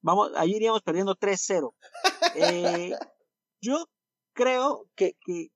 Vamos, 0.00 0.30
ahí 0.36 0.54
iríamos 0.54 0.82
perdiendo 0.82 1.14
3-0. 1.16 1.74
Eh, 2.36 2.92
yo 3.60 3.86
creo 4.32 4.86
que, 4.94 5.16
que, 5.20 5.48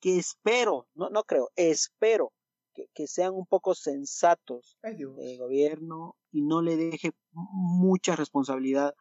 que 0.00 0.18
espero, 0.18 0.88
no, 0.94 1.08
no 1.10 1.22
creo, 1.24 1.50
espero 1.56 2.32
que, 2.74 2.86
que 2.94 3.06
sean 3.06 3.34
un 3.34 3.46
poco 3.46 3.74
sensatos 3.74 4.76
el 5.20 5.38
gobierno 5.38 6.16
y 6.32 6.42
no 6.42 6.62
le 6.62 6.76
deje 6.76 7.12
mucha 7.32 8.16
responsabilidad 8.16 8.94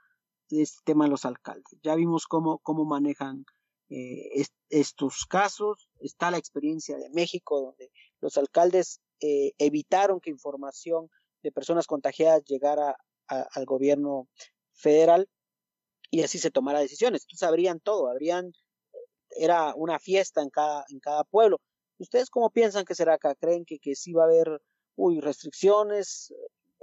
de 0.49 0.61
este 0.61 0.79
tema 0.83 1.05
a 1.05 1.07
los 1.07 1.25
alcaldes. 1.25 1.77
Ya 1.81 1.95
vimos 1.95 2.27
cómo, 2.27 2.59
cómo 2.59 2.85
manejan 2.85 3.45
eh, 3.89 4.29
est- 4.33 4.53
estos 4.69 5.25
casos. 5.25 5.89
Está 5.99 6.29
la 6.29 6.37
experiencia 6.37 6.97
de 6.97 7.09
México, 7.09 7.59
donde 7.61 7.89
los 8.21 8.37
alcaldes 8.37 9.01
eh, 9.21 9.51
evitaron 9.57 10.19
que 10.21 10.29
información 10.31 11.09
de 11.43 11.51
personas 11.51 11.87
contagiadas 11.87 12.43
llegara 12.45 12.95
a- 13.27 13.47
al 13.53 13.65
gobierno 13.65 14.27
federal 14.73 15.27
y 16.11 16.23
así 16.23 16.39
se 16.39 16.51
tomara 16.51 16.79
decisiones. 16.79 17.23
Entonces 17.23 17.47
habrían 17.47 17.79
todo, 17.79 18.09
habrían, 18.09 18.51
era 19.31 19.73
una 19.75 19.99
fiesta 19.99 20.41
en 20.41 20.49
cada, 20.49 20.85
en 20.89 20.99
cada 20.99 21.23
pueblo. 21.23 21.59
¿Ustedes 21.99 22.29
cómo 22.29 22.49
piensan 22.49 22.85
que 22.85 22.95
será 22.95 23.15
acá? 23.15 23.35
¿Creen 23.35 23.65
que, 23.65 23.79
que 23.79 23.95
sí 23.95 24.13
va 24.13 24.23
a 24.23 24.25
haber 24.27 24.61
uy, 24.95 25.19
restricciones? 25.19 26.33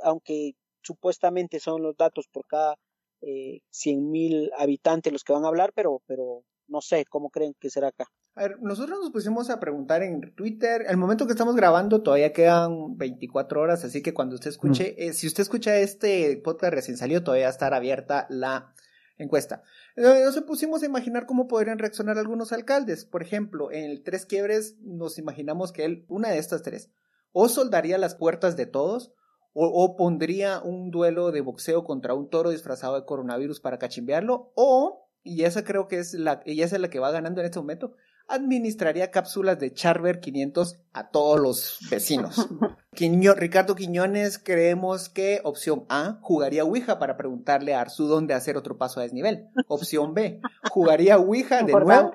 Aunque 0.02 0.52
supuestamente 0.82 1.60
son 1.60 1.82
los 1.82 1.96
datos 1.96 2.26
por 2.32 2.46
cada 2.46 2.76
eh, 3.22 3.60
100.000 3.70 4.50
habitantes 4.56 5.12
los 5.12 5.24
que 5.24 5.32
van 5.32 5.44
a 5.44 5.48
hablar, 5.48 5.72
pero, 5.74 6.02
pero 6.06 6.44
no 6.68 6.80
sé, 6.80 7.04
¿cómo 7.06 7.30
creen 7.30 7.54
que 7.60 7.70
será 7.70 7.88
acá? 7.88 8.06
A 8.38 8.42
ver, 8.42 8.62
nosotros 8.62 9.00
nos 9.00 9.10
pusimos 9.10 9.50
a 9.50 9.58
preguntar 9.58 10.04
en 10.04 10.32
Twitter. 10.36 10.84
El 10.88 10.96
momento 10.96 11.26
que 11.26 11.32
estamos 11.32 11.56
grabando 11.56 12.02
todavía 12.02 12.32
quedan 12.32 12.96
24 12.96 13.60
horas, 13.60 13.84
así 13.84 14.00
que 14.00 14.14
cuando 14.14 14.36
usted 14.36 14.50
escuche, 14.50 14.94
eh, 14.96 15.12
si 15.12 15.26
usted 15.26 15.42
escucha 15.42 15.76
este 15.78 16.36
podcast 16.36 16.72
recién 16.72 16.96
salió, 16.96 17.24
todavía 17.24 17.46
va 17.46 17.48
a 17.48 17.50
estar 17.50 17.74
abierta 17.74 18.26
la 18.30 18.72
encuesta. 19.16 19.64
Eh, 19.96 20.22
Nos 20.24 20.40
pusimos 20.42 20.84
a 20.84 20.86
imaginar 20.86 21.26
cómo 21.26 21.48
podrían 21.48 21.80
reaccionar 21.80 22.16
algunos 22.16 22.52
alcaldes. 22.52 23.04
Por 23.04 23.22
ejemplo, 23.22 23.72
en 23.72 23.90
el 23.90 24.04
Tres 24.04 24.24
Quiebres 24.24 24.76
nos 24.82 25.18
imaginamos 25.18 25.72
que 25.72 25.84
él, 25.84 26.04
una 26.08 26.28
de 26.28 26.38
estas 26.38 26.62
tres, 26.62 26.92
o 27.32 27.48
soldaría 27.48 27.98
las 27.98 28.14
puertas 28.14 28.56
de 28.56 28.66
todos, 28.66 29.12
o, 29.52 29.66
o 29.66 29.96
pondría 29.96 30.60
un 30.60 30.92
duelo 30.92 31.32
de 31.32 31.40
boxeo 31.40 31.82
contra 31.82 32.14
un 32.14 32.30
toro 32.30 32.50
disfrazado 32.50 32.94
de 32.94 33.04
coronavirus 33.04 33.58
para 33.58 33.80
cachimbearlo, 33.80 34.52
o, 34.54 35.08
y 35.24 35.42
esa 35.42 35.64
creo 35.64 35.88
que 35.88 35.98
es 35.98 36.14
la, 36.14 36.40
y 36.46 36.62
esa 36.62 36.76
es 36.76 36.82
la 36.82 36.88
que 36.88 37.00
va 37.00 37.10
ganando 37.10 37.40
en 37.40 37.46
este 37.46 37.58
momento, 37.58 37.96
administraría 38.28 39.10
cápsulas 39.10 39.58
de 39.58 39.72
Charver 39.72 40.20
500 40.20 40.78
a 40.92 41.10
todos 41.10 41.40
los 41.40 41.78
vecinos. 41.90 42.36
Quiño- 42.94 43.34
Ricardo 43.34 43.74
Quiñones, 43.74 44.38
creemos 44.38 45.08
que 45.08 45.40
opción 45.44 45.84
A, 45.88 46.18
jugaría 46.22 46.64
Ouija 46.64 46.98
para 46.98 47.16
preguntarle 47.16 47.74
a 47.74 47.80
Arzu 47.80 48.06
dónde 48.06 48.34
hacer 48.34 48.56
otro 48.56 48.76
paso 48.76 49.00
a 49.00 49.04
desnivel. 49.04 49.48
Opción 49.66 50.14
B, 50.14 50.40
jugaría 50.70 51.18
Ouija 51.18 51.62
de 51.62 51.72
nuevo. 51.72 52.12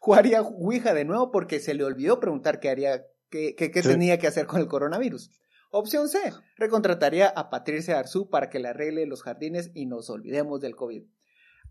Jugaría 0.00 0.42
Ouija 0.42 0.94
de 0.94 1.04
nuevo 1.04 1.30
porque 1.30 1.60
se 1.60 1.74
le 1.74 1.84
olvidó 1.84 2.18
preguntar 2.18 2.58
qué 2.60 2.70
haría, 2.70 3.04
qué, 3.30 3.54
qué- 3.54 3.70
qué 3.70 3.82
Sí. 3.82 3.88
tenía 3.88 4.18
que 4.18 4.26
hacer 4.26 4.46
con 4.46 4.60
el 4.60 4.66
coronavirus. 4.68 5.30
Opción 5.70 6.08
C, 6.08 6.18
recontrataría 6.56 7.28
a 7.28 7.48
Patricia 7.48 7.98
Arzú 7.98 8.28
para 8.28 8.50
que 8.50 8.58
le 8.58 8.68
arregle 8.68 9.06
los 9.06 9.22
jardines 9.22 9.70
y 9.74 9.86
nos 9.86 10.10
olvidemos 10.10 10.60
del 10.60 10.76
COVID. 10.76 11.04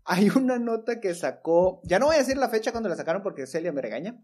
Hay 0.04 0.30
una 0.30 0.58
nota 0.58 1.00
que 1.00 1.14
sacó, 1.14 1.80
ya 1.84 1.98
no 1.98 2.06
voy 2.06 2.16
a 2.16 2.20
decir 2.20 2.36
la 2.36 2.48
fecha 2.48 2.72
cuando 2.72 2.88
la 2.88 2.96
sacaron 2.96 3.22
porque 3.22 3.46
Celia 3.46 3.72
me 3.72 3.82
regaña, 3.82 4.16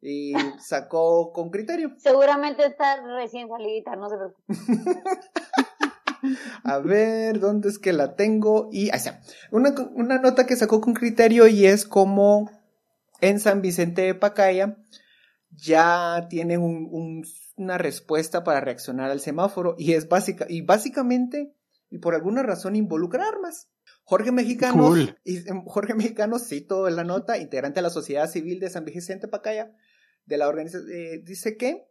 y 0.00 0.32
sacó 0.60 1.32
con 1.32 1.50
criterio. 1.50 1.94
Seguramente 1.98 2.64
está 2.66 3.02
recién 3.16 3.48
salidita, 3.48 3.96
no 3.96 4.08
se 4.08 4.16
preocupe. 4.16 4.42
A 6.64 6.78
ver, 6.78 7.38
¿dónde 7.38 7.68
es 7.68 7.78
que 7.78 7.92
la 7.92 8.16
tengo? 8.16 8.68
Y 8.72 8.90
ahí 8.90 8.96
está. 8.96 9.20
Una, 9.52 9.72
una 9.94 10.18
nota 10.18 10.46
que 10.46 10.56
sacó 10.56 10.80
con 10.80 10.94
criterio 10.94 11.46
y 11.46 11.66
es 11.66 11.84
como 11.86 12.50
en 13.20 13.38
San 13.38 13.62
Vicente 13.62 14.02
de 14.02 14.14
Pacaya 14.14 14.76
ya 15.50 16.26
tienen 16.28 16.60
un- 16.62 16.88
un- 16.90 17.24
una 17.56 17.78
respuesta 17.78 18.42
para 18.44 18.60
reaccionar 18.60 19.10
al 19.10 19.20
semáforo 19.20 19.74
y 19.78 19.92
es 19.92 20.08
básica 20.08 20.46
y 20.48 20.62
básicamente 20.62 21.54
y 21.90 21.98
por 21.98 22.14
alguna 22.14 22.42
razón 22.42 22.74
involucra 22.76 23.28
armas. 23.28 23.68
Jorge 24.08 24.30
Mexicano, 24.30 24.86
Cool. 24.86 25.18
y, 25.24 25.48
em, 25.48 25.64
Jorge 25.64 25.94
Mexicano, 25.94 26.38
cito 26.38 26.86
en 26.86 26.94
la 26.96 27.02
nota, 27.04 27.38
integrante 27.38 27.78
de 27.78 27.82
la 27.82 27.90
Sociedad 27.90 28.30
Civil 28.30 28.60
de 28.60 28.70
San 28.70 28.84
Vicente 28.84 29.26
Pacaya, 29.26 29.72
de 30.24 30.38
la 30.38 30.46
organización, 30.48 30.88
eh, 30.92 31.20
dice 31.24 31.56
que 31.56 31.88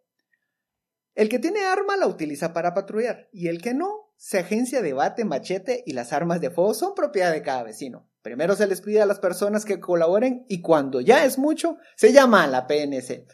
el 1.13 1.27
que 1.29 1.39
tiene 1.39 1.65
arma 1.65 1.97
la 1.97 2.07
utiliza 2.07 2.53
para 2.53 2.73
patrullar 2.73 3.27
y 3.33 3.47
el 3.49 3.61
que 3.61 3.73
no 3.73 4.13
se 4.17 4.39
agencia 4.39 4.81
de 4.81 4.93
bate, 4.93 5.25
machete 5.25 5.83
y 5.85 5.91
las 5.93 6.13
armas 6.13 6.39
de 6.39 6.49
fuego 6.51 6.73
son 6.73 6.95
propiedad 6.95 7.33
de 7.33 7.41
cada 7.41 7.63
vecino. 7.63 8.09
Primero 8.21 8.55
se 8.55 8.65
les 8.67 8.79
pide 8.81 9.01
a 9.01 9.05
las 9.05 9.19
personas 9.19 9.65
que 9.65 9.79
colaboren 9.81 10.45
y 10.47 10.61
cuando 10.61 11.01
ya 11.01 11.25
es 11.25 11.37
mucho, 11.37 11.77
se 11.97 12.13
llama 12.13 12.43
a 12.43 12.47
la 12.47 12.65
PNC. 12.65 13.27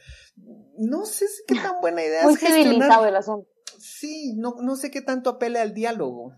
No 0.80 1.06
sé 1.06 1.28
si 1.28 1.44
qué 1.48 1.56
tan 1.56 1.80
buena 1.82 2.04
idea 2.04 2.24
Muy 2.24 2.34
es 2.34 2.40
gestionar. 2.40 2.66
civilizado 2.74 3.06
el 3.06 3.16
asunto. 3.16 3.48
Sí, 3.80 4.34
no, 4.38 4.56
no 4.62 4.76
sé 4.76 4.90
qué 4.92 5.02
tanto 5.02 5.30
apele 5.30 5.60
al 5.60 5.74
diálogo. 5.74 6.34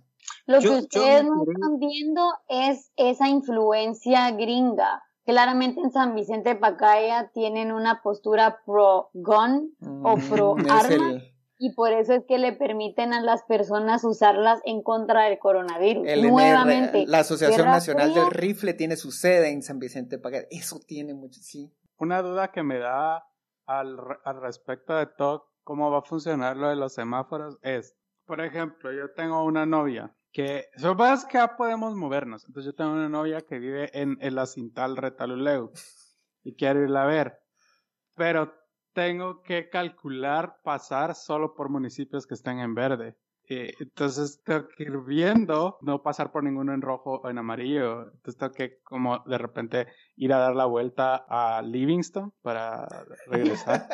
Lo 0.45 0.59
Yo- 0.59 0.71
que 0.71 0.75
ustedes 0.79 1.23
no 1.25 1.43
están 1.49 1.79
viendo 1.79 2.21
es 2.49 2.91
esa 2.97 3.29
influencia 3.29 4.31
gringa. 4.31 5.03
Claramente 5.25 5.79
en 5.79 5.91
San 5.91 6.15
Vicente 6.15 6.49
de 6.49 6.55
Pacaya 6.57 7.31
tienen 7.33 7.71
una 7.71 8.01
postura 8.01 8.59
pro-gun 8.65 9.73
o 10.03 10.15
pro 10.29 10.55
Mm, 10.55 10.65
es 10.65 10.71
arma 10.71 11.11
el- 11.11 11.33
y 11.59 11.73
por 11.75 11.93
eso 11.93 12.11
es 12.13 12.25
que 12.27 12.37
le 12.39 12.51
permiten 12.51 13.13
a 13.13 13.21
las 13.21 13.43
personas 13.43 14.03
usarlas 14.03 14.59
en 14.65 14.83
contra 14.83 15.23
del 15.23 15.39
coronavirus. 15.39 16.05
el 16.07 16.27
Nuevamente, 16.27 16.97
NR, 17.03 17.07
la 17.11 17.19
Asociación 17.19 17.59
Guerra 17.61 17.71
Nacional 17.71 18.11
Fría. 18.11 18.23
del 18.23 18.31
Rifle 18.33 18.73
tiene 18.73 18.97
su 18.97 19.11
sede 19.11 19.49
en 19.51 19.61
San 19.61 19.79
Vicente 19.79 20.17
de 20.17 20.21
Pacaya. 20.21 20.45
Eso 20.51 20.79
tiene 20.85 21.13
mucho, 21.13 21.39
sí. 21.41 21.71
Una 21.97 22.21
duda 22.21 22.51
que 22.51 22.63
me 22.63 22.79
da 22.79 23.23
al, 23.65 23.97
al 24.25 24.41
respecto 24.41 24.93
de 24.93 25.05
todo 25.05 25.45
cómo 25.63 25.89
va 25.89 25.99
a 25.99 26.01
funcionar 26.01 26.57
lo 26.57 26.67
de 26.67 26.75
los 26.75 26.93
semáforos 26.93 27.57
es, 27.61 27.95
por 28.25 28.41
ejemplo, 28.41 28.91
yo 28.91 29.13
tengo 29.15 29.45
una 29.45 29.65
novia 29.65 30.13
que, 30.33 30.65
supongas 30.77 31.25
que 31.25 31.37
ya 31.37 31.55
podemos 31.55 31.95
movernos, 31.95 32.45
entonces 32.45 32.73
yo 32.73 32.75
tengo 32.75 32.91
una 32.91 33.07
novia 33.07 33.41
que 33.41 33.59
vive 33.59 33.89
en 33.93 34.17
el 34.19 34.37
Acintal 34.37 34.97
Retaluleu 34.97 35.71
y 36.43 36.55
quiero 36.55 36.81
irla 36.81 37.03
a 37.03 37.07
ver, 37.07 37.39
pero 38.15 38.53
tengo 38.93 39.41
que 39.41 39.69
calcular 39.69 40.57
pasar 40.63 41.15
solo 41.15 41.55
por 41.55 41.69
municipios 41.69 42.27
que 42.27 42.33
estén 42.35 42.59
en 42.59 42.75
verde. 42.75 43.15
Entonces 43.45 44.41
tengo 44.43 44.67
que 44.69 44.83
ir 44.83 44.97
viendo, 45.05 45.77
no 45.81 46.01
pasar 46.01 46.31
por 46.31 46.43
ninguno 46.43 46.73
en 46.73 46.81
rojo 46.81 47.21
o 47.23 47.29
en 47.29 47.37
amarillo. 47.37 48.03
Entonces 48.03 48.37
tengo 48.37 48.53
que 48.53 48.79
como 48.83 49.19
de 49.25 49.37
repente 49.37 49.87
ir 50.15 50.33
a 50.33 50.37
dar 50.37 50.55
la 50.55 50.65
vuelta 50.65 51.25
a 51.27 51.61
Livingston 51.61 52.33
para 52.41 52.87
regresar. 53.27 53.87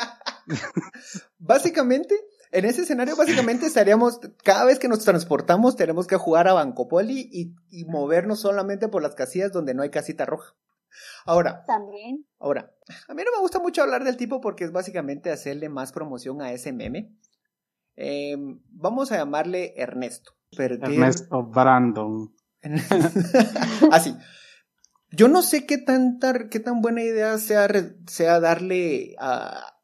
Básicamente, 1.38 2.16
en 2.52 2.66
ese 2.66 2.82
escenario, 2.82 3.16
básicamente 3.16 3.66
estaríamos, 3.66 4.20
cada 4.44 4.66
vez 4.66 4.80
que 4.80 4.88
nos 4.88 5.04
transportamos, 5.06 5.76
tenemos 5.76 6.08
que 6.08 6.18
jugar 6.18 6.48
a 6.48 6.54
Bancopoli 6.54 7.30
y, 7.32 7.56
y 7.70 7.86
movernos 7.86 8.40
solamente 8.40 8.88
por 8.88 9.04
las 9.04 9.16
casillas 9.16 9.52
donde 9.52 9.74
no 9.74 9.84
hay 9.84 9.90
casita 9.90 10.26
roja. 10.26 10.56
Ahora, 11.26 11.64
también. 11.66 12.26
ahora, 12.40 12.74
a 13.08 13.14
mí 13.14 13.22
no 13.24 13.32
me 13.32 13.42
gusta 13.42 13.60
mucho 13.60 13.84
hablar 13.84 14.04
del 14.04 14.18
tipo 14.18 14.42
porque 14.42 14.64
es 14.64 14.72
básicamente 14.72 15.32
hacerle 15.32 15.70
más 15.70 15.92
promoción 15.92 16.42
a 16.42 16.52
ese 16.52 16.74
meme. 16.74 17.14
Eh, 17.96 18.36
vamos 18.72 19.12
a 19.12 19.18
llamarle 19.18 19.74
Ernesto. 19.78 20.32
Perder- 20.52 20.92
Ernesto 20.94 21.44
Brandon. 21.44 22.34
Así. 23.92 24.16
Yo 25.12 25.28
no 25.28 25.42
sé 25.42 25.66
qué 25.66 25.78
tanta, 25.78 26.50
qué 26.50 26.60
tan 26.60 26.82
buena 26.82 27.02
idea 27.04 27.38
sea, 27.38 27.68
sea 28.08 28.40
darle 28.40 29.16
a, 29.20 29.79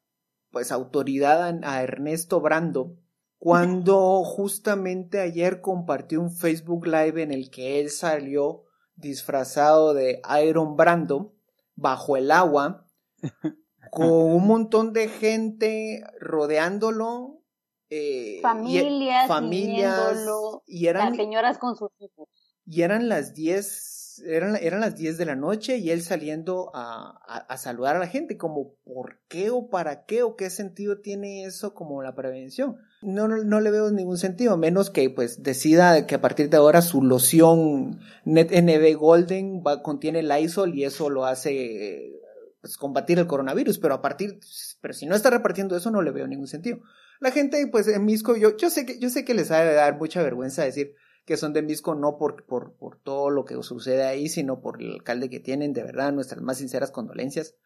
pues 0.56 0.72
autoridad 0.72 1.42
a, 1.42 1.70
a 1.70 1.82
Ernesto 1.82 2.40
Brando 2.40 2.96
cuando 3.36 4.24
justamente 4.24 5.20
ayer 5.20 5.60
compartió 5.60 6.18
un 6.18 6.30
Facebook 6.30 6.86
Live 6.86 7.22
en 7.22 7.30
el 7.30 7.50
que 7.50 7.78
él 7.78 7.90
salió 7.90 8.64
disfrazado 8.94 9.92
de 9.92 10.22
Iron 10.42 10.74
Brando 10.74 11.34
bajo 11.74 12.16
el 12.16 12.30
agua 12.30 12.86
con 13.90 14.08
un 14.08 14.46
montón 14.46 14.94
de 14.94 15.08
gente 15.08 16.02
rodeándolo 16.20 17.42
eh, 17.90 18.38
y- 18.38 18.40
Familias, 18.40 19.28
familias 19.28 19.94
siguiéndolo, 20.08 20.62
y 20.66 20.86
eran 20.86 21.08
Las 21.10 21.16
señoras 21.18 21.58
con 21.58 21.76
sus 21.76 21.90
hijos. 21.98 22.30
y 22.64 22.80
eran 22.80 23.10
las 23.10 23.34
10, 23.34 23.95
eran, 24.20 24.56
eran 24.56 24.80
las 24.80 24.96
10 24.96 25.18
de 25.18 25.26
la 25.26 25.36
noche 25.36 25.78
y 25.78 25.90
él 25.90 26.02
saliendo 26.02 26.70
a, 26.74 27.44
a, 27.48 27.56
saludar 27.56 27.96
a 27.96 28.00
la 28.00 28.06
gente, 28.06 28.36
como 28.36 28.74
¿por 28.84 29.18
qué 29.28 29.50
o 29.50 29.68
para 29.68 30.04
qué 30.04 30.22
o 30.22 30.36
qué 30.36 30.50
sentido 30.50 31.00
tiene 31.00 31.44
eso 31.44 31.74
como 31.74 32.02
la 32.02 32.14
prevención? 32.14 32.76
no, 33.02 33.28
no, 33.28 33.60
le 33.60 33.70
veo 33.70 33.90
ningún 33.90 34.18
sentido, 34.18 34.56
menos 34.56 34.90
que 34.90 35.08
pues 35.10 35.42
decida 35.42 36.06
que 36.06 36.16
a 36.16 36.20
partir 36.20 36.50
de 36.50 36.56
ahora 36.56 36.82
su 36.82 37.02
loción 37.02 38.00
NetNB 38.24 38.96
Golden 38.98 39.62
va, 39.64 39.82
contiene 39.82 40.22
Lysol 40.22 40.74
y 40.74 40.84
eso 40.84 41.08
lo 41.08 41.24
hace 41.24 42.20
pues, 42.60 42.76
combatir 42.76 43.18
el 43.18 43.26
coronavirus, 43.26 43.78
pero 43.78 43.94
a 43.94 44.02
partir, 44.02 44.40
pero 44.80 44.92
si 44.92 45.06
no 45.06 45.14
está 45.14 45.30
repartiendo 45.30 45.76
eso 45.76 45.90
no 45.90 46.02
le 46.02 46.10
veo 46.10 46.26
ningún 46.26 46.48
sentido. 46.48 46.80
La 47.20 47.30
gente 47.30 47.66
pues 47.68 47.86
en 47.86 48.04
Misco, 48.04 48.36
yo, 48.36 48.56
yo 48.56 48.70
sé 48.70 48.84
que, 48.84 48.98
yo 48.98 49.08
sé 49.08 49.24
que 49.24 49.34
les 49.34 49.50
ha 49.50 49.60
de 49.60 49.74
dar 49.74 49.96
mucha 49.98 50.22
vergüenza 50.22 50.64
decir 50.64 50.94
que 51.26 51.36
son 51.36 51.52
de 51.52 51.60
Misco 51.60 51.94
no 51.94 52.16
por, 52.16 52.46
por, 52.46 52.72
por 52.78 52.98
todo 52.98 53.28
lo 53.28 53.44
que 53.44 53.62
sucede 53.62 54.04
ahí, 54.04 54.30
sino 54.30 54.62
por 54.62 54.80
el 54.80 54.94
alcalde 54.94 55.28
que 55.28 55.40
tienen, 55.40 55.74
de 55.74 55.82
verdad, 55.82 56.12
nuestras 56.12 56.40
más 56.40 56.56
sinceras 56.56 56.90
condolencias 56.90 57.56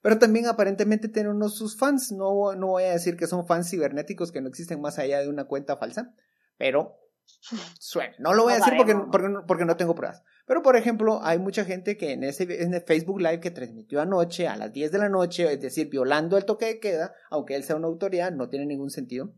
pero 0.00 0.18
también 0.18 0.46
aparentemente 0.46 1.08
tienen 1.08 1.32
unos 1.32 1.56
sus 1.56 1.76
fans. 1.76 2.12
No, 2.12 2.54
no 2.54 2.68
voy 2.68 2.84
a 2.84 2.92
decir 2.92 3.16
que 3.16 3.26
son 3.26 3.46
fans 3.46 3.70
cibernéticos 3.70 4.32
que 4.32 4.40
no 4.40 4.48
existen 4.48 4.80
más 4.80 4.98
allá 4.98 5.20
de 5.20 5.28
una 5.28 5.46
cuenta 5.46 5.76
falsa, 5.76 6.14
pero 6.56 6.96
suena. 7.78 8.14
No 8.18 8.32
lo 8.32 8.44
voy 8.44 8.52
a 8.52 8.56
decir 8.56 8.74
porque, 8.76 8.94
porque, 9.46 9.64
no 9.64 9.76
tengo 9.76 9.94
pruebas. 9.94 10.22
Pero, 10.46 10.62
por 10.62 10.76
ejemplo, 10.76 11.20
hay 11.22 11.38
mucha 11.38 11.64
gente 11.64 11.96
que 11.96 12.12
en 12.12 12.24
ese 12.24 12.44
en 12.62 12.72
el 12.72 12.80
Facebook 12.82 13.20
Live 13.20 13.40
que 13.40 13.50
transmitió 13.50 14.00
anoche 14.00 14.46
a 14.48 14.56
las 14.56 14.72
10 14.72 14.92
de 14.92 14.98
la 14.98 15.08
noche, 15.08 15.52
es 15.52 15.60
decir, 15.60 15.90
violando 15.90 16.36
el 16.36 16.44
toque 16.44 16.66
de 16.66 16.80
queda, 16.80 17.12
aunque 17.30 17.56
él 17.56 17.64
sea 17.64 17.76
una 17.76 17.88
autoridad, 17.88 18.32
no 18.32 18.48
tiene 18.48 18.66
ningún 18.66 18.90
sentido. 18.90 19.34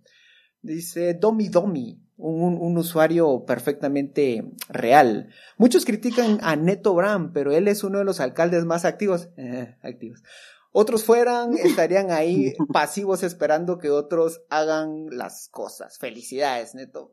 Dice 0.63 1.15
Domi 1.15 1.49
Domi, 1.49 2.07
un, 2.21 2.59
un, 2.61 2.79
usuario 2.79 3.45
perfectamente 3.45 4.45
real. 4.69 5.31
Muchos 5.57 5.85
critican 5.85 6.39
a 6.43 6.57
Neto 6.57 6.95
Bram, 6.95 7.33
pero 7.33 7.53
él 7.53 7.69
es 7.69 7.83
uno 7.85 7.99
de 7.99 8.05
los 8.05 8.21
alcaldes 8.21 8.65
más 8.65 8.85
activos. 8.85 9.29
Eh, 9.37 9.77
activos. 9.83 10.23
Otros 10.73 11.05
fueran, 11.05 11.55
estarían 11.59 12.11
ahí 12.11 12.55
pasivos 12.73 13.23
esperando 13.23 13.79
que 13.79 13.91
otros 13.91 14.43
hagan 14.51 15.07
las 15.11 15.49
cosas. 15.49 15.99
Felicidades, 15.99 16.75
Neto. 16.75 17.13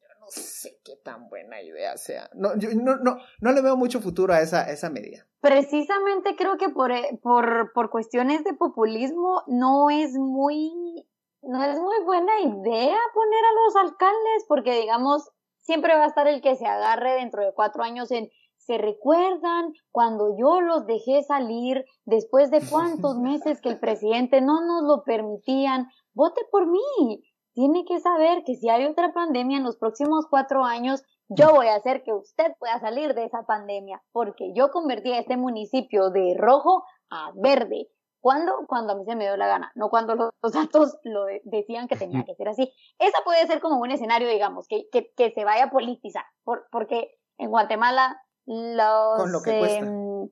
Yo 0.00 0.08
no 0.20 0.26
sé 0.28 0.80
qué 0.84 0.96
tan 0.96 1.28
buena 1.28 1.62
idea 1.62 1.96
sea. 1.96 2.28
No, 2.34 2.56
yo, 2.56 2.70
no, 2.74 2.96
no, 2.96 3.18
no 3.40 3.52
le 3.52 3.60
veo 3.60 3.76
mucho 3.76 4.00
futuro 4.00 4.34
a 4.34 4.40
esa, 4.40 4.70
esa 4.70 4.90
medida. 4.90 5.26
Precisamente 5.40 6.34
creo 6.36 6.56
que 6.56 6.68
por, 6.70 6.90
eh, 6.90 7.18
por, 7.22 7.72
por 7.72 7.90
cuestiones 7.90 8.42
de 8.42 8.54
populismo 8.54 9.44
no 9.46 9.90
es 9.90 10.14
muy 10.14 11.06
no 11.42 11.62
es 11.64 11.78
muy 11.78 12.04
buena 12.04 12.40
idea 12.40 12.98
poner 13.14 13.44
a 13.44 13.64
los 13.64 13.76
alcaldes, 13.76 14.44
porque 14.48 14.80
digamos, 14.80 15.30
siempre 15.58 15.94
va 15.94 16.04
a 16.04 16.08
estar 16.08 16.26
el 16.26 16.40
que 16.40 16.56
se 16.56 16.66
agarre 16.66 17.14
dentro 17.14 17.44
de 17.44 17.52
cuatro 17.54 17.82
años 17.82 18.10
en 18.10 18.30
se 18.68 18.76
recuerdan 18.76 19.72
cuando 19.92 20.36
yo 20.38 20.60
los 20.60 20.84
dejé 20.84 21.22
salir 21.22 21.86
después 22.04 22.50
de 22.50 22.60
cuántos 22.68 23.16
meses 23.18 23.62
que 23.62 23.70
el 23.70 23.80
presidente 23.80 24.42
no 24.42 24.60
nos 24.60 24.82
lo 24.82 25.04
permitían. 25.04 25.88
Vote 26.12 26.42
por 26.50 26.66
mí. 26.66 27.24
Tiene 27.54 27.86
que 27.86 27.98
saber 27.98 28.44
que 28.44 28.56
si 28.56 28.68
hay 28.68 28.84
otra 28.84 29.14
pandemia 29.14 29.56
en 29.56 29.64
los 29.64 29.78
próximos 29.78 30.26
cuatro 30.28 30.64
años, 30.64 31.02
yo 31.28 31.54
voy 31.54 31.68
a 31.68 31.76
hacer 31.76 32.02
que 32.04 32.12
usted 32.12 32.52
pueda 32.58 32.78
salir 32.78 33.14
de 33.14 33.24
esa 33.24 33.44
pandemia, 33.44 34.02
porque 34.12 34.52
yo 34.54 34.70
convertí 34.70 35.12
a 35.12 35.20
este 35.20 35.36
municipio 35.36 36.10
de 36.10 36.34
rojo 36.38 36.84
a 37.10 37.32
verde. 37.36 37.88
¿Cuándo? 38.20 38.52
Cuando 38.66 38.92
a 38.92 38.96
mí 38.96 39.04
se 39.04 39.14
me 39.14 39.24
dio 39.24 39.36
la 39.36 39.46
gana, 39.46 39.72
no 39.74 39.90
cuando 39.90 40.14
los, 40.14 40.32
datos 40.72 40.98
lo 41.04 41.26
decían 41.44 41.88
que 41.88 41.96
tenía 41.96 42.24
que 42.24 42.34
ser 42.34 42.48
así. 42.48 42.72
Esa 42.98 43.18
puede 43.24 43.46
ser 43.46 43.60
como 43.60 43.80
un 43.80 43.90
escenario, 43.90 44.28
digamos, 44.28 44.66
que, 44.68 44.88
que, 44.90 45.12
que 45.16 45.32
se 45.32 45.44
vaya 45.44 45.64
a 45.64 45.70
politizar, 45.70 46.24
por, 46.44 46.66
porque 46.70 47.18
en 47.38 47.50
Guatemala 47.50 48.20
los... 48.46 49.18
Con 49.18 49.32
lo 49.32 49.42
que. 49.42 49.76
Em, 49.76 50.28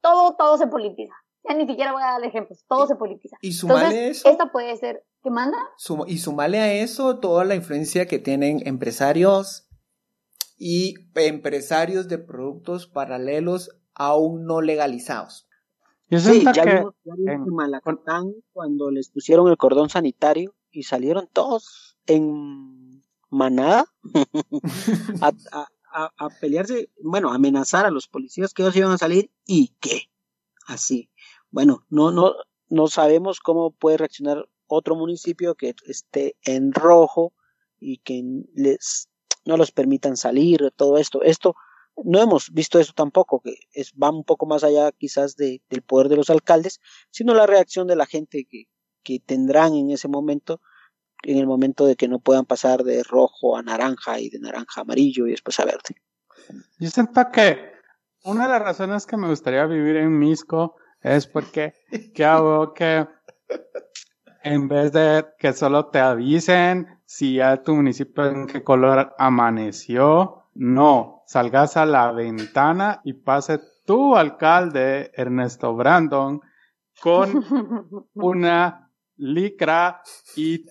todo, 0.00 0.36
todo 0.36 0.58
se 0.58 0.66
politiza. 0.66 1.14
Ya 1.48 1.54
ni 1.54 1.66
siquiera 1.66 1.92
voy 1.92 2.02
a 2.02 2.12
dar 2.12 2.24
ejemplos, 2.24 2.64
todo 2.68 2.86
se 2.86 2.96
politiza. 2.96 3.36
Y 3.40 3.52
sumale 3.52 4.08
eso. 4.08 4.28
Esta 4.28 4.52
puede 4.52 4.76
ser, 4.76 5.04
¿qué 5.22 5.30
manda? 5.30 5.56
y 6.06 6.18
sumale 6.18 6.58
a 6.58 6.72
eso 6.72 7.18
toda 7.20 7.44
la 7.44 7.54
influencia 7.54 8.06
que 8.06 8.18
tienen 8.18 8.60
empresarios 8.66 9.68
y 10.58 10.94
empresarios 11.14 12.08
de 12.08 12.18
productos 12.18 12.86
paralelos 12.86 13.70
aún 13.94 14.44
no 14.44 14.60
legalizados 14.60 15.47
sí, 16.10 16.44
ya 16.54 16.64
que 16.64 16.74
vimos, 16.76 16.94
en 17.04 17.54
Malacatán 17.54 18.34
cuando 18.52 18.90
les 18.90 19.10
pusieron 19.10 19.48
el 19.48 19.56
cordón 19.56 19.90
sanitario 19.90 20.54
y 20.70 20.84
salieron 20.84 21.28
todos 21.32 21.96
en 22.06 23.04
manada 23.30 23.84
a, 25.20 26.28
pelearse, 26.40 26.90
bueno, 27.02 27.30
a 27.30 27.34
amenazar 27.34 27.86
a 27.86 27.90
los 27.90 28.08
policías 28.08 28.54
que 28.54 28.62
ellos 28.62 28.76
iban 28.76 28.92
a 28.92 28.98
salir 28.98 29.30
y 29.46 29.74
qué, 29.80 30.10
así. 30.66 31.10
Bueno, 31.50 31.84
no, 31.88 32.10
no, 32.10 32.34
no 32.68 32.88
sabemos 32.88 33.40
cómo 33.40 33.70
puede 33.70 33.98
reaccionar 33.98 34.48
otro 34.66 34.94
municipio 34.96 35.54
que 35.54 35.74
esté 35.86 36.36
en 36.42 36.72
rojo 36.72 37.32
y 37.80 37.98
que 37.98 38.22
les 38.54 39.08
no 39.44 39.56
los 39.56 39.72
permitan 39.72 40.16
salir, 40.16 40.72
todo 40.76 40.98
esto. 40.98 41.22
Esto 41.22 41.54
no 42.04 42.20
hemos 42.20 42.52
visto 42.52 42.78
eso 42.78 42.92
tampoco, 42.94 43.40
que 43.40 43.54
es, 43.72 43.92
va 43.92 44.10
un 44.10 44.24
poco 44.24 44.46
más 44.46 44.64
allá 44.64 44.92
quizás 44.92 45.36
de, 45.36 45.62
del 45.68 45.82
poder 45.82 46.08
de 46.08 46.16
los 46.16 46.30
alcaldes, 46.30 46.80
sino 47.10 47.34
la 47.34 47.46
reacción 47.46 47.86
de 47.86 47.96
la 47.96 48.06
gente 48.06 48.46
que, 48.48 48.64
que 49.02 49.20
tendrán 49.20 49.74
en 49.74 49.90
ese 49.90 50.08
momento, 50.08 50.60
en 51.22 51.38
el 51.38 51.46
momento 51.46 51.86
de 51.86 51.96
que 51.96 52.08
no 52.08 52.20
puedan 52.20 52.46
pasar 52.46 52.84
de 52.84 53.02
rojo 53.02 53.56
a 53.56 53.62
naranja 53.62 54.20
y 54.20 54.28
de 54.30 54.38
naranja 54.38 54.80
a 54.80 54.82
amarillo 54.82 55.26
y 55.26 55.30
después 55.30 55.58
a 55.60 55.64
verde. 55.64 55.96
Yo 56.78 56.90
siento 56.90 57.30
que 57.32 57.72
una 58.24 58.44
de 58.44 58.50
las 58.50 58.62
razones 58.62 59.06
que 59.06 59.16
me 59.16 59.28
gustaría 59.28 59.66
vivir 59.66 59.96
en 59.96 60.18
Misco 60.18 60.76
es 61.00 61.26
porque 61.26 61.74
¿qué 62.14 62.24
hago 62.24 62.74
que 62.74 63.06
en 64.42 64.68
vez 64.68 64.92
de 64.92 65.26
que 65.38 65.52
solo 65.52 65.86
te 65.86 65.98
avisen 65.98 67.00
si 67.04 67.36
ya 67.36 67.62
tu 67.62 67.74
municipio 67.74 68.26
en 68.26 68.46
qué 68.46 68.62
color 68.62 69.14
amaneció, 69.18 70.44
no, 70.54 71.17
salgas 71.28 71.76
a 71.76 71.84
la 71.84 72.10
ventana 72.10 73.02
y 73.04 73.12
pase 73.12 73.60
tu 73.84 74.16
alcalde, 74.16 75.12
Ernesto 75.14 75.74
Brandon, 75.74 76.40
con 77.00 77.44
una 78.14 78.90
licra 79.16 80.00
y 80.36 80.64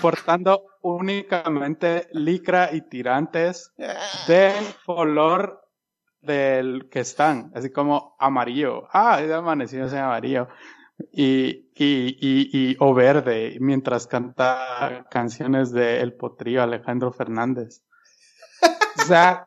portando 0.00 0.64
únicamente 0.80 2.08
licra 2.12 2.70
y 2.72 2.80
tirantes 2.88 3.74
del 4.26 4.54
color 4.86 5.68
del 6.22 6.88
que 6.88 7.00
están, 7.00 7.52
así 7.54 7.70
como 7.70 8.16
amarillo. 8.18 8.88
Ah, 8.92 9.20
es 9.20 9.30
amanecido 9.30 9.86
ese 9.86 9.98
amarillo. 9.98 10.48
Y, 11.12 11.70
y, 11.74 12.16
y, 12.20 12.50
y, 12.52 12.76
o 12.78 12.94
verde, 12.94 13.58
mientras 13.60 14.06
canta 14.06 15.06
canciones 15.10 15.72
de 15.72 16.00
El 16.00 16.14
Potrillo 16.14 16.62
Alejandro 16.62 17.12
Fernández. 17.12 17.82
O 18.98 19.02
sea, 19.02 19.46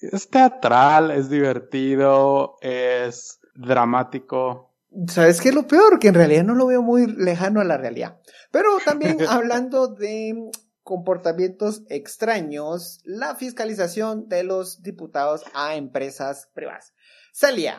es 0.00 0.28
teatral, 0.28 1.10
es 1.10 1.28
divertido, 1.30 2.56
es 2.60 3.40
dramático. 3.54 4.74
¿Sabes 5.08 5.40
qué 5.40 5.50
es 5.50 5.54
lo 5.54 5.66
peor? 5.66 5.98
Que 5.98 6.08
en 6.08 6.14
realidad 6.14 6.44
no 6.44 6.54
lo 6.54 6.66
veo 6.66 6.82
muy 6.82 7.06
lejano 7.06 7.60
a 7.60 7.64
la 7.64 7.76
realidad. 7.76 8.18
Pero 8.50 8.78
también 8.84 9.18
hablando 9.28 9.88
de 9.88 10.50
comportamientos 10.82 11.82
extraños, 11.88 13.00
la 13.04 13.34
fiscalización 13.34 14.28
de 14.28 14.44
los 14.44 14.82
diputados 14.82 15.42
a 15.52 15.74
empresas 15.74 16.48
privadas. 16.54 16.94
Salía. 17.32 17.78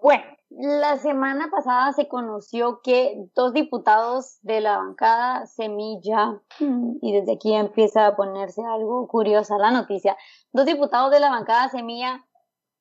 Bueno, 0.00 0.35
la 0.50 0.96
semana 0.98 1.50
pasada 1.50 1.92
se 1.92 2.08
conoció 2.08 2.80
que 2.82 3.28
dos 3.34 3.52
diputados 3.52 4.38
de 4.42 4.60
la 4.60 4.78
bancada 4.78 5.46
Semilla, 5.46 6.40
y 6.58 7.12
desde 7.12 7.32
aquí 7.34 7.54
empieza 7.54 8.06
a 8.06 8.16
ponerse 8.16 8.62
algo 8.64 9.08
curiosa 9.08 9.58
la 9.58 9.70
noticia, 9.70 10.16
dos 10.52 10.66
diputados 10.66 11.10
de 11.10 11.20
la 11.20 11.30
bancada 11.30 11.68
Semilla, 11.68 12.24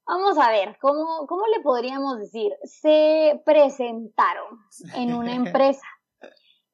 vamos 0.05 0.37
a 0.37 0.51
ver, 0.51 0.77
¿cómo, 0.79 1.25
cómo 1.27 1.47
le 1.47 1.61
podríamos 1.61 2.19
decir? 2.19 2.53
Se 2.63 3.41
presentaron 3.45 4.59
en 4.95 5.13
una 5.15 5.33
empresa. 5.35 5.85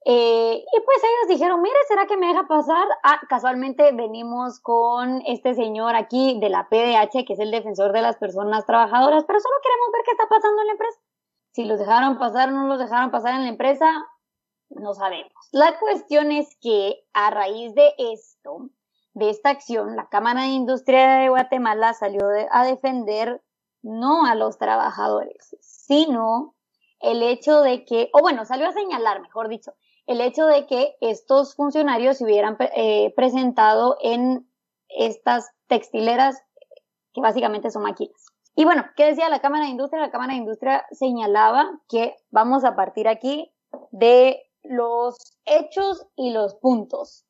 Eh, 0.03 0.65
y 0.65 0.79
pues 0.81 0.97
ellos 0.97 1.37
dijeron, 1.37 1.61
mire, 1.61 1.75
¿será 1.87 2.07
que 2.07 2.17
me 2.17 2.27
deja 2.27 2.47
pasar? 2.47 2.87
Ah, 3.03 3.21
casualmente 3.29 3.91
venimos 3.91 4.59
con 4.59 5.21
este 5.27 5.53
señor 5.53 5.95
aquí 5.95 6.39
de 6.39 6.49
la 6.49 6.67
PDH, 6.69 7.25
que 7.25 7.33
es 7.33 7.39
el 7.39 7.51
defensor 7.51 7.93
de 7.93 8.01
las 8.01 8.17
personas 8.17 8.65
trabajadoras, 8.65 9.25
pero 9.25 9.39
solo 9.39 9.55
queremos 9.61 9.91
ver 9.93 10.01
qué 10.05 10.11
está 10.11 10.27
pasando 10.27 10.61
en 10.61 10.67
la 10.67 10.73
empresa. 10.73 10.99
Si 11.51 11.65
los 11.65 11.77
dejaron 11.77 12.17
pasar 12.17 12.49
o 12.49 12.51
no 12.51 12.65
los 12.65 12.79
dejaron 12.79 13.11
pasar 13.11 13.35
en 13.35 13.43
la 13.43 13.49
empresa, 13.49 14.07
no 14.69 14.93
sabemos. 14.93 15.33
La 15.51 15.77
cuestión 15.79 16.31
es 16.31 16.55
que 16.61 17.03
a 17.13 17.29
raíz 17.29 17.75
de 17.75 17.93
esto, 17.97 18.69
de 19.13 19.29
esta 19.29 19.49
acción, 19.49 19.95
la 19.95 20.07
Cámara 20.07 20.43
de 20.43 20.47
Industria 20.47 21.17
de 21.17 21.29
Guatemala 21.29 21.93
salió 21.93 22.27
a 22.51 22.65
defender 22.65 23.43
no 23.83 24.25
a 24.25 24.33
los 24.35 24.57
trabajadores, 24.57 25.55
sino 25.59 26.55
el 27.01 27.21
hecho 27.23 27.61
de 27.61 27.83
que, 27.83 28.09
o 28.13 28.21
bueno, 28.21 28.45
salió 28.45 28.67
a 28.67 28.73
señalar, 28.73 29.21
mejor 29.21 29.49
dicho, 29.49 29.73
el 30.11 30.19
hecho 30.19 30.45
de 30.45 30.65
que 30.65 30.95
estos 30.99 31.55
funcionarios 31.55 32.17
se 32.17 32.25
hubieran 32.25 32.57
eh, 32.75 33.13
presentado 33.15 33.97
en 34.01 34.45
estas 34.89 35.49
textileras 35.67 36.37
que 37.13 37.21
básicamente 37.21 37.71
son 37.71 37.83
máquinas. 37.83 38.25
Y 38.55 38.65
bueno, 38.65 38.83
¿qué 38.97 39.05
decía 39.05 39.29
la 39.29 39.39
Cámara 39.39 39.65
de 39.65 39.71
Industria? 39.71 40.01
La 40.01 40.11
Cámara 40.11 40.33
de 40.33 40.39
Industria 40.39 40.85
señalaba 40.91 41.79
que 41.87 42.15
vamos 42.29 42.65
a 42.65 42.75
partir 42.75 43.07
aquí 43.07 43.53
de 43.91 44.41
los 44.63 45.37
hechos 45.45 46.05
y 46.17 46.31
los 46.31 46.55
puntos. 46.55 47.25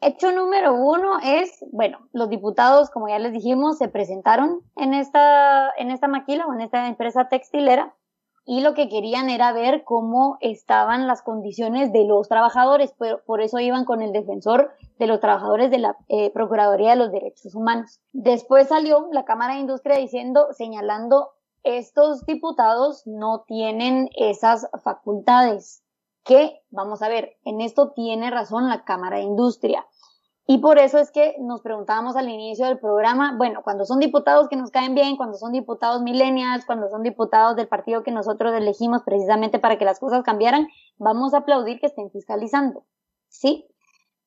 Hecho 0.00 0.32
número 0.32 0.74
uno 0.74 1.18
es, 1.22 1.64
bueno, 1.70 2.08
los 2.12 2.28
diputados, 2.28 2.90
como 2.90 3.08
ya 3.08 3.20
les 3.20 3.32
dijimos, 3.32 3.78
se 3.78 3.88
presentaron 3.88 4.60
en 4.76 4.92
esta, 4.92 5.70
en 5.78 5.92
esta 5.92 6.08
maquila 6.08 6.46
o 6.46 6.52
en 6.52 6.62
esta 6.62 6.88
empresa 6.88 7.28
textilera 7.28 7.94
y 8.46 8.60
lo 8.60 8.74
que 8.74 8.88
querían 8.88 9.30
era 9.30 9.52
ver 9.52 9.84
cómo 9.84 10.36
estaban 10.40 11.06
las 11.06 11.22
condiciones 11.22 11.92
de 11.92 12.04
los 12.04 12.28
trabajadores, 12.28 12.94
pero 12.98 13.22
por 13.24 13.40
eso 13.40 13.58
iban 13.58 13.84
con 13.84 14.02
el 14.02 14.12
defensor 14.12 14.72
de 14.98 15.06
los 15.06 15.20
trabajadores 15.20 15.70
de 15.70 15.78
la 15.78 15.96
eh, 16.08 16.30
Procuraduría 16.30 16.90
de 16.90 16.96
los 16.96 17.12
Derechos 17.12 17.54
Humanos. 17.54 18.00
Después 18.12 18.68
salió 18.68 19.08
la 19.12 19.24
Cámara 19.24 19.54
de 19.54 19.60
Industria 19.60 19.96
diciendo, 19.96 20.48
señalando, 20.52 21.30
estos 21.62 22.26
diputados 22.26 23.06
no 23.06 23.44
tienen 23.46 24.10
esas 24.16 24.68
facultades, 24.82 25.82
que, 26.22 26.62
vamos 26.70 27.02
a 27.02 27.08
ver, 27.08 27.36
en 27.44 27.60
esto 27.60 27.92
tiene 27.92 28.30
razón 28.30 28.68
la 28.68 28.84
Cámara 28.84 29.18
de 29.18 29.24
Industria. 29.24 29.86
Y 30.46 30.58
por 30.58 30.78
eso 30.78 30.98
es 30.98 31.10
que 31.10 31.36
nos 31.40 31.62
preguntábamos 31.62 32.16
al 32.16 32.28
inicio 32.28 32.66
del 32.66 32.78
programa, 32.78 33.34
bueno, 33.38 33.62
cuando 33.62 33.86
son 33.86 33.98
diputados 33.98 34.48
que 34.48 34.56
nos 34.56 34.70
caen 34.70 34.94
bien, 34.94 35.16
cuando 35.16 35.38
son 35.38 35.52
diputados 35.52 36.02
millennials, 36.02 36.66
cuando 36.66 36.88
son 36.90 37.02
diputados 37.02 37.56
del 37.56 37.66
partido 37.66 38.02
que 38.02 38.10
nosotros 38.10 38.52
elegimos 38.54 39.02
precisamente 39.04 39.58
para 39.58 39.78
que 39.78 39.86
las 39.86 39.98
cosas 39.98 40.22
cambiaran, 40.22 40.68
vamos 40.98 41.32
a 41.32 41.38
aplaudir 41.38 41.80
que 41.80 41.86
estén 41.86 42.10
fiscalizando. 42.10 42.84
¿Sí? 43.28 43.66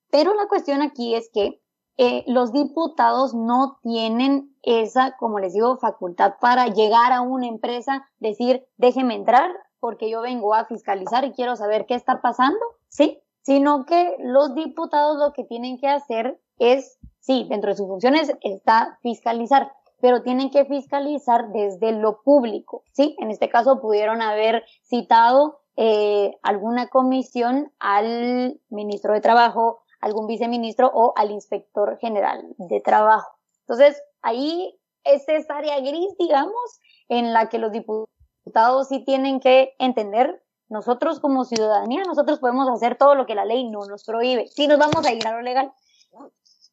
Pero 0.10 0.34
la 0.34 0.48
cuestión 0.48 0.82
aquí 0.82 1.14
es 1.14 1.30
que 1.32 1.62
eh, 1.98 2.24
los 2.26 2.52
diputados 2.52 3.36
no 3.36 3.78
tienen 3.84 4.56
esa, 4.64 5.16
como 5.18 5.40
les 5.40 5.54
digo, 5.54 5.78
facultad 5.78 6.34
para 6.42 6.68
llegar 6.68 7.12
a 7.12 7.22
una 7.22 7.48
empresa, 7.48 8.08
decir, 8.20 8.66
déjeme 8.78 9.14
entrar 9.14 9.52
porque 9.80 10.10
yo 10.10 10.22
vengo 10.22 10.56
a 10.56 10.66
fiscalizar 10.66 11.26
y 11.26 11.32
quiero 11.32 11.56
saber 11.56 11.86
qué 11.86 11.94
está 11.94 12.22
pasando. 12.22 12.60
¿Sí? 12.90 13.22
Sino 13.48 13.86
que 13.86 14.18
los 14.20 14.56
diputados 14.56 15.18
lo 15.18 15.32
que 15.32 15.46
tienen 15.46 15.78
que 15.80 15.88
hacer 15.88 16.38
es, 16.60 17.00
sí, 17.22 17.48
dentro 17.50 17.70
de 17.70 17.78
sus 17.78 17.88
funciones 17.88 18.30
está 18.42 19.00
fiscalizar, 19.02 19.72
pero 20.02 20.22
tienen 20.22 20.50
que 20.50 20.66
fiscalizar 20.66 21.54
desde 21.54 21.94
lo 21.94 22.22
público, 22.24 22.84
¿sí? 22.92 23.16
En 23.20 23.32
este 23.32 23.48
caso 23.48 23.80
pudieron 23.80 24.22
haber 24.22 24.66
citado 24.84 25.62
eh, 25.78 26.38
alguna 26.44 26.90
comisión 26.90 27.72
al 27.80 28.60
ministro 28.68 29.14
de 29.14 29.22
Trabajo, 29.22 29.80
algún 30.02 30.28
viceministro 30.28 30.92
o 30.94 31.14
al 31.16 31.32
inspector 31.32 31.98
general 32.00 32.54
de 32.58 32.82
Trabajo. 32.82 33.32
Entonces, 33.62 34.04
ahí 34.22 34.78
es 35.06 35.24
esa 35.30 35.56
área 35.56 35.80
gris, 35.80 36.18
digamos, 36.20 36.82
en 37.08 37.32
la 37.32 37.48
que 37.48 37.60
los 37.60 37.72
diputados 37.72 38.90
sí 38.90 39.06
tienen 39.06 39.40
que 39.40 39.74
entender 39.80 40.44
nosotros 40.70 41.20
como 41.20 41.46
ciudadanía, 41.46 42.04
nosotros 42.06 42.40
podemos 42.40 42.68
hacer 42.70 42.98
todo 42.98 43.16
lo 43.16 43.26
que 43.26 43.36
la 43.36 43.46
ley 43.46 43.70
no 43.70 43.86
nos 43.86 44.04
prohíbe. 44.04 44.48
Sí 44.48 44.68
nos 44.68 44.80
vamos 44.80 45.06
a 45.06 45.14
ir 45.14 45.26
a 45.28 45.32
lo 45.32 45.42
legal, 45.42 45.72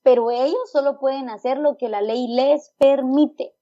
pero 0.03 0.31
ellos 0.31 0.71
solo 0.73 0.99
pueden 0.99 1.31
hacer 1.31 1.59
lo 1.59 1.77
que 1.77 1.89
la 1.89 2.01
ley 2.01 2.27
les 2.29 2.73
permite. 2.79 3.55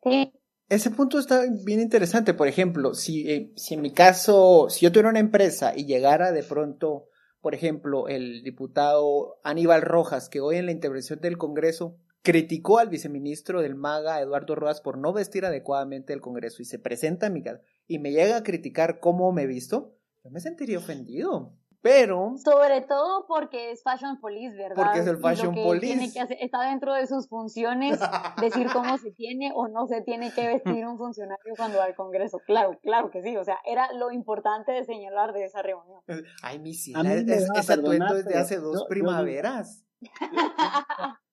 Ese 0.68 0.90
punto 0.90 1.18
está 1.18 1.44
bien 1.64 1.80
interesante. 1.80 2.34
Por 2.34 2.48
ejemplo, 2.48 2.94
si, 2.94 3.30
eh, 3.30 3.52
si 3.56 3.74
en 3.74 3.82
mi 3.82 3.90
caso, 3.90 4.68
si 4.70 4.86
yo 4.86 4.90
tuviera 4.90 5.10
una 5.10 5.20
empresa 5.20 5.72
y 5.76 5.84
llegara 5.84 6.32
de 6.32 6.42
pronto, 6.42 7.08
por 7.40 7.54
ejemplo, 7.54 8.08
el 8.08 8.42
diputado 8.42 9.38
Aníbal 9.44 9.82
Rojas, 9.82 10.28
que 10.28 10.40
hoy 10.40 10.56
en 10.56 10.66
la 10.66 10.72
intervención 10.72 11.20
del 11.20 11.36
Congreso 11.36 11.96
criticó 12.22 12.78
al 12.78 12.88
viceministro 12.88 13.60
del 13.60 13.74
MAGA, 13.74 14.20
Eduardo 14.20 14.54
Rojas, 14.54 14.80
por 14.80 14.96
no 14.96 15.12
vestir 15.12 15.44
adecuadamente 15.44 16.12
el 16.12 16.20
Congreso 16.20 16.62
y 16.62 16.64
se 16.64 16.78
presenta 16.78 17.26
a 17.26 17.30
mi 17.30 17.42
casa 17.42 17.60
y 17.86 17.98
me 17.98 18.12
llega 18.12 18.36
a 18.36 18.42
criticar 18.42 19.00
cómo 19.00 19.32
me 19.32 19.42
he 19.42 19.46
visto, 19.46 19.94
yo 20.24 20.30
me 20.30 20.40
sentiría 20.40 20.78
ofendido. 20.78 21.52
Pero. 21.82 22.36
Sobre 22.44 22.80
todo 22.82 23.26
porque 23.26 23.72
es 23.72 23.82
Fashion 23.82 24.20
Police, 24.20 24.56
¿verdad? 24.56 24.76
Porque 24.76 25.00
es 25.00 25.06
el 25.08 25.18
Fashion 25.18 25.52
Police. 25.52 26.12
está 26.40 26.62
dentro 26.70 26.94
de 26.94 27.08
sus 27.08 27.28
funciones 27.28 27.98
decir 28.40 28.68
cómo 28.72 28.96
se 28.98 29.10
tiene 29.10 29.50
o 29.52 29.66
no 29.66 29.88
se 29.88 30.00
tiene 30.00 30.32
que 30.32 30.46
vestir 30.46 30.86
un 30.86 30.96
funcionario 30.96 31.54
cuando 31.56 31.78
va 31.78 31.84
al 31.84 31.96
Congreso. 31.96 32.38
Claro, 32.46 32.78
claro 32.82 33.10
que 33.10 33.20
sí. 33.22 33.36
O 33.36 33.42
sea, 33.42 33.58
era 33.66 33.92
lo 33.94 34.12
importante 34.12 34.70
de 34.70 34.84
señalar 34.84 35.32
de 35.32 35.44
esa 35.44 35.60
reunión. 35.62 36.00
Ay, 36.44 36.60
mi 36.60 36.70
es, 36.70 36.86
ese 36.86 37.72
atuendo 37.72 38.16
es 38.16 38.26
de 38.26 38.36
hace 38.36 38.58
dos 38.58 38.86
primaveras. 38.88 39.84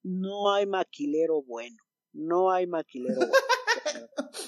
no 0.01 0.51
hay 0.51 0.65
maquilero 0.65 1.43
bueno. 1.43 1.77
No 2.11 2.49
hay 2.49 2.65
maquilero 2.65 3.19
bueno. 3.19 3.33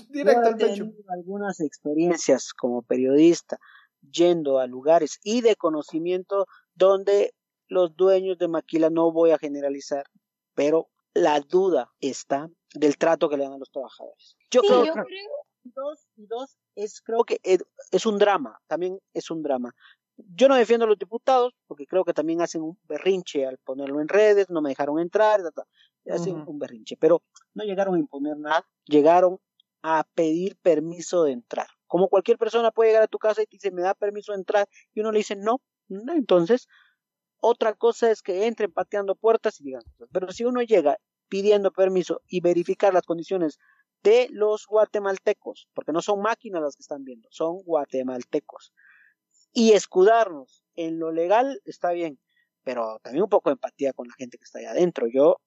Directo 0.10 0.48
al 0.48 0.58
pecho. 0.58 0.86
algunas 1.10 1.60
experiencias 1.60 2.54
como 2.54 2.82
periodista 2.82 3.60
yendo 4.02 4.60
a 4.60 4.68
lugares 4.68 5.20
y 5.24 5.42
de 5.42 5.56
conocimiento 5.56 6.48
donde 6.74 7.34
los 7.68 7.96
dueños 7.96 8.38
de 8.38 8.48
maquila 8.48 8.90
no 8.90 9.12
voy 9.12 9.32
a 9.32 9.38
generalizar, 9.38 10.06
pero 10.54 10.90
la 11.14 11.40
duda 11.40 11.92
está 12.00 12.50
del 12.74 12.98
trato 12.98 13.30
que 13.30 13.38
le 13.38 13.44
dan 13.44 13.54
a 13.54 13.58
los 13.58 13.72
trabajadores. 13.72 14.36
Yo, 14.50 14.62
creo, 14.62 14.84
que 14.84 15.04
Dos, 15.64 16.08
y 16.16 16.26
dos 16.26 16.58
es 16.76 17.02
creo 17.02 17.24
que 17.24 17.40
es 17.44 18.06
un 18.06 18.18
drama, 18.18 18.60
también 18.68 19.00
es 19.14 19.30
un 19.30 19.44
drama. 19.44 19.74
Yo 20.18 20.48
no 20.48 20.56
defiendo 20.56 20.86
a 20.86 20.90
los 20.90 20.98
diputados 20.98 21.54
porque 21.68 21.86
creo 21.86 22.04
que 22.04 22.14
también 22.14 22.42
hacen 22.42 22.62
un 22.62 22.80
berrinche 22.88 23.46
al 23.46 23.58
ponerlo 23.60 24.02
en 24.02 24.08
redes, 24.08 24.50
no 24.50 24.62
me 24.62 24.70
dejaron 24.70 25.00
entrar, 25.00 25.42
hacen 26.10 26.44
un 26.48 26.60
berrinche, 26.60 26.98
pero 26.98 27.22
no 27.54 27.64
llegaron 27.64 27.96
a 27.96 28.00
imponer 28.00 28.38
nada, 28.38 28.68
llegaron 28.86 29.40
a 29.84 30.04
pedir 30.16 30.58
permiso 30.58 31.24
de 31.24 31.34
entrar. 31.34 31.68
Como 31.92 32.08
cualquier 32.08 32.38
persona 32.38 32.72
puede 32.72 32.92
llegar 32.92 33.04
a 33.04 33.08
tu 33.08 33.18
casa 33.18 33.42
y 33.42 33.48
te 33.48 33.58
dice, 33.58 33.70
me 33.70 33.82
da 33.82 33.94
permiso 33.94 34.32
de 34.32 34.38
entrar, 34.38 34.66
y 34.94 35.02
uno 35.02 35.12
le 35.12 35.18
dice, 35.18 35.36
no. 35.36 35.60
Entonces, 35.90 36.70
otra 37.42 37.74
cosa 37.74 38.10
es 38.10 38.22
que 38.22 38.48
entren 38.48 38.72
pateando 38.72 39.14
puertas 39.14 39.60
y 39.60 39.66
digan 39.66 39.82
Pero 40.10 40.32
si 40.32 40.46
uno 40.46 40.62
llega 40.62 41.00
pidiendo 41.28 41.70
permiso 41.72 42.22
y 42.30 42.40
verificar 42.40 42.94
las 42.94 43.06
condiciones 43.06 43.60
de 44.04 44.30
los 44.32 44.68
guatemaltecos, 44.68 45.68
porque 45.74 45.92
no 45.92 46.02
son 46.02 46.22
máquinas 46.22 46.62
las 46.62 46.78
que 46.78 46.82
están 46.82 47.04
viendo, 47.04 47.28
son 47.30 47.62
guatemaltecos, 47.64 48.72
y 49.52 49.74
escudarnos 49.74 50.64
en 50.76 50.98
lo 50.98 51.12
legal 51.12 51.60
está 51.66 51.92
bien, 51.92 52.22
pero 52.64 53.00
también 53.04 53.24
un 53.24 53.30
poco 53.30 53.50
de 53.50 53.56
empatía 53.56 53.92
con 53.92 54.08
la 54.08 54.14
gente 54.18 54.38
que 54.38 54.46
está 54.46 54.60
ahí 54.60 54.66
adentro. 54.66 55.08
Yo 55.14 55.42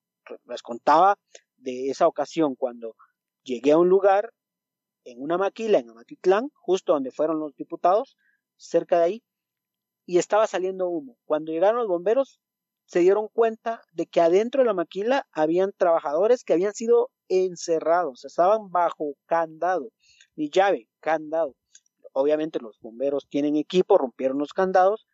les 0.45 0.61
contaba 0.61 1.17
de 1.57 1.89
esa 1.89 2.05
ocasión 2.05 2.53
cuando 2.53 2.95
llegué 3.41 3.71
a 3.71 3.79
un 3.79 3.89
lugar 3.89 4.31
en 5.05 5.21
una 5.21 5.37
maquila 5.37 5.79
en 5.79 5.89
Amatitlán, 5.89 6.51
justo 6.53 6.93
donde 6.93 7.11
fueron 7.11 7.39
los 7.39 7.55
diputados, 7.55 8.17
cerca 8.57 8.97
de 8.97 9.03
ahí, 9.03 9.23
y 10.05 10.17
estaba 10.17 10.47
saliendo 10.47 10.89
humo. 10.89 11.17
Cuando 11.25 11.51
llegaron 11.51 11.77
los 11.77 11.87
bomberos, 11.87 12.39
se 12.85 12.99
dieron 12.99 13.27
cuenta 13.29 13.81
de 13.93 14.05
que 14.05 14.21
adentro 14.21 14.61
de 14.61 14.67
la 14.67 14.73
maquila 14.73 15.27
habían 15.31 15.71
trabajadores 15.75 16.43
que 16.43 16.53
habían 16.53 16.73
sido 16.73 17.09
encerrados, 17.27 18.25
estaban 18.25 18.69
bajo 18.69 19.15
candado, 19.25 19.89
ni 20.35 20.49
llave, 20.49 20.87
candado. 20.99 21.55
Obviamente 22.13 22.59
los 22.59 22.79
bomberos 22.79 23.27
tienen 23.27 23.55
equipo, 23.55 23.97
rompieron 23.97 24.37
los 24.37 24.53
candados, 24.53 25.07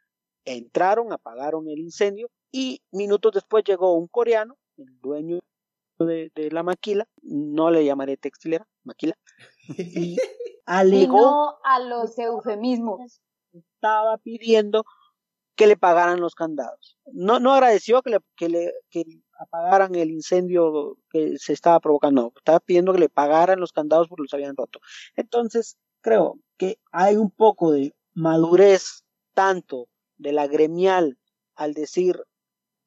entraron, 0.45 1.13
apagaron 1.13 1.69
el 1.69 1.79
incendio 1.79 2.29
y 2.51 2.81
minutos 2.91 3.31
después 3.33 3.63
llegó 3.63 3.95
un 3.95 4.07
coreano, 4.07 4.57
el 4.77 4.99
dueño 4.99 5.39
de, 5.99 6.31
la 6.51 6.63
maquila, 6.63 7.07
no 7.21 7.71
le 7.71 7.85
llamaré 7.85 8.17
textilera, 8.17 8.67
maquila, 8.83 9.15
y 9.77 10.17
alegó 10.65 11.57
a 11.63 11.79
los 11.79 12.17
eufemismos. 12.17 13.21
Estaba 13.53 14.17
pidiendo 14.17 14.85
que 15.55 15.67
le 15.67 15.77
pagaran 15.77 16.19
los 16.19 16.33
candados. 16.35 16.97
No, 17.11 17.39
no 17.39 17.53
agradeció 17.53 18.01
que 18.01 18.11
le, 18.11 18.19
que 18.35 18.49
le 18.49 18.73
que 18.89 19.03
apagaran 19.37 19.95
el 19.95 20.11
incendio 20.11 20.97
que 21.09 21.37
se 21.37 21.53
estaba 21.53 21.79
provocando, 21.79 22.31
estaba 22.35 22.59
pidiendo 22.59 22.93
que 22.93 22.99
le 22.99 23.09
pagaran 23.09 23.59
los 23.59 23.71
candados 23.71 24.07
porque 24.07 24.23
los 24.23 24.33
habían 24.33 24.55
roto. 24.55 24.79
Entonces, 25.15 25.77
creo 26.01 26.39
que 26.57 26.79
hay 26.91 27.15
un 27.15 27.31
poco 27.31 27.71
de 27.71 27.93
madurez 28.13 29.03
tanto 29.33 29.87
de 30.17 30.31
la 30.31 30.47
gremial 30.47 31.17
al 31.55 31.73
decir 31.73 32.23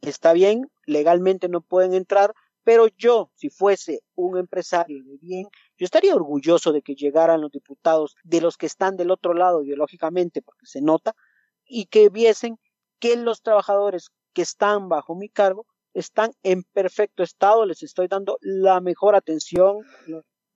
está 0.01 0.33
bien, 0.33 0.71
legalmente 0.87 1.49
no 1.49 1.61
pueden 1.61 1.95
entrar, 1.95 2.35
pero 2.63 2.89
yo, 2.89 3.31
si 3.35 3.51
fuese 3.51 4.03
un 4.15 4.39
empresario 4.39 5.03
de 5.05 5.17
bien, 5.19 5.49
yo 5.77 5.85
estaría 5.85 6.15
orgulloso 6.15 6.73
de 6.73 6.83
que 6.83 6.95
llegaran 6.95 7.41
los 7.41 7.51
diputados 7.51 8.17
de 8.23 8.41
los 8.41 8.57
que 8.57 8.67
están 8.67 8.97
del 8.97 9.11
otro 9.11 9.35
lado 9.35 9.63
ideológicamente, 9.63 10.43
porque 10.43 10.67
se 10.67 10.81
nota, 10.81 11.15
y 11.65 11.87
que 11.87 12.09
viesen 12.09 12.59
que 12.99 13.17
los 13.17 13.43
trabajadores 13.43 14.11
que 14.33 14.43
están 14.43 14.89
bajo 14.89 15.15
mi 15.15 15.29
cargo 15.29 15.67
están 15.93 16.33
en 16.43 16.65
perfecto 16.73 17.23
estado, 17.23 17.67
les 17.67 17.83
estoy 17.83 18.09
dando 18.09 18.39
la 18.41 18.81
mejor 18.81 19.15
atención, 19.15 19.79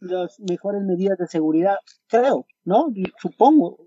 las 0.00 0.38
mejores 0.40 0.82
medidas 0.82 1.18
de 1.18 1.26
seguridad, 1.26 1.76
creo, 2.08 2.46
¿no? 2.64 2.86
Supongo. 3.20 3.78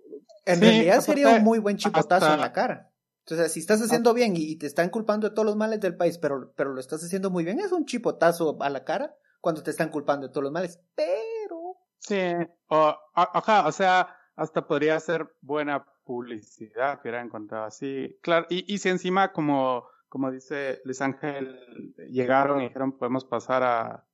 En 0.45 0.59
realidad 0.59 1.01
sería 1.01 1.29
un 1.29 1.43
muy 1.43 1.59
buen 1.59 1.77
chipotazo 1.77 2.33
en 2.33 2.41
la 2.41 2.51
cara. 2.51 2.91
Entonces, 3.25 3.51
si 3.51 3.59
estás 3.59 3.81
haciendo 3.81 4.13
bien 4.13 4.33
y 4.35 4.57
te 4.57 4.65
están 4.65 4.89
culpando 4.89 5.29
de 5.29 5.35
todos 5.35 5.45
los 5.45 5.55
males 5.55 5.79
del 5.79 5.95
país, 5.95 6.17
pero, 6.17 6.51
pero 6.55 6.73
lo 6.73 6.79
estás 6.79 7.03
haciendo 7.03 7.29
muy 7.29 7.43
bien, 7.43 7.59
es 7.59 7.71
un 7.71 7.85
chipotazo 7.85 8.57
a 8.61 8.69
la 8.69 8.83
cara 8.83 9.15
cuando 9.41 9.63
te 9.63 9.71
están 9.71 9.89
culpando 9.89 10.27
de 10.27 10.31
todos 10.31 10.43
los 10.43 10.53
males. 10.53 10.79
Pero. 10.95 11.77
Sí, 11.99 12.21
o, 12.67 12.95
ajá, 13.13 13.67
o 13.67 13.71
sea, 13.71 14.15
hasta 14.35 14.65
podría 14.65 14.99
ser 14.99 15.35
buena 15.41 15.85
publicidad 16.03 17.01
que 17.01 17.09
hubiera 17.09 17.21
encontrado 17.21 17.65
así. 17.65 18.17
Claro, 18.21 18.45
y, 18.49 18.71
y 18.73 18.77
si 18.77 18.89
encima, 18.89 19.33
como, 19.33 19.87
como 20.09 20.31
dice 20.31 20.81
Luis 20.85 21.01
Ángel, 21.01 21.93
llegaron 22.09 22.61
y 22.61 22.67
dijeron 22.67 22.97
podemos 22.97 23.25
pasar 23.25 23.63
a, 23.63 24.05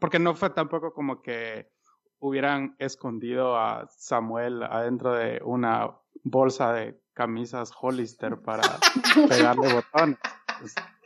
Porque 0.00 0.18
no 0.18 0.34
fue 0.34 0.50
tampoco 0.50 0.92
como 0.92 1.22
que 1.22 1.70
hubieran 2.18 2.76
escondido 2.78 3.56
a 3.56 3.86
Samuel 3.88 4.62
adentro 4.62 5.12
de 5.12 5.40
una 5.44 5.96
bolsa 6.24 6.72
de 6.72 7.00
camisas 7.12 7.72
Hollister 7.78 8.40
para 8.40 8.62
pegarle 9.28 9.72
botones. 9.72 10.18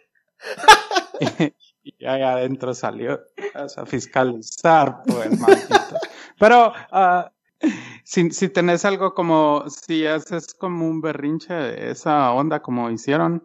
y, 1.83 2.05
ahí 2.05 2.23
adentro 2.23 2.75
salió 2.75 3.21
a 3.55 3.87
fiscalizar, 3.87 5.03
pues, 5.07 5.39
maldito. 5.39 5.97
Pero 6.39 6.73
uh, 6.93 7.69
si, 8.05 8.31
si 8.31 8.49
tenés 8.49 8.85
algo 8.85 9.15
como, 9.15 9.65
si 9.69 10.07
haces 10.07 10.55
como 10.55 10.87
un 10.89 11.01
berrinche 11.01 11.91
esa 11.91 12.33
onda 12.33 12.61
como 12.61 12.91
hicieron, 12.91 13.45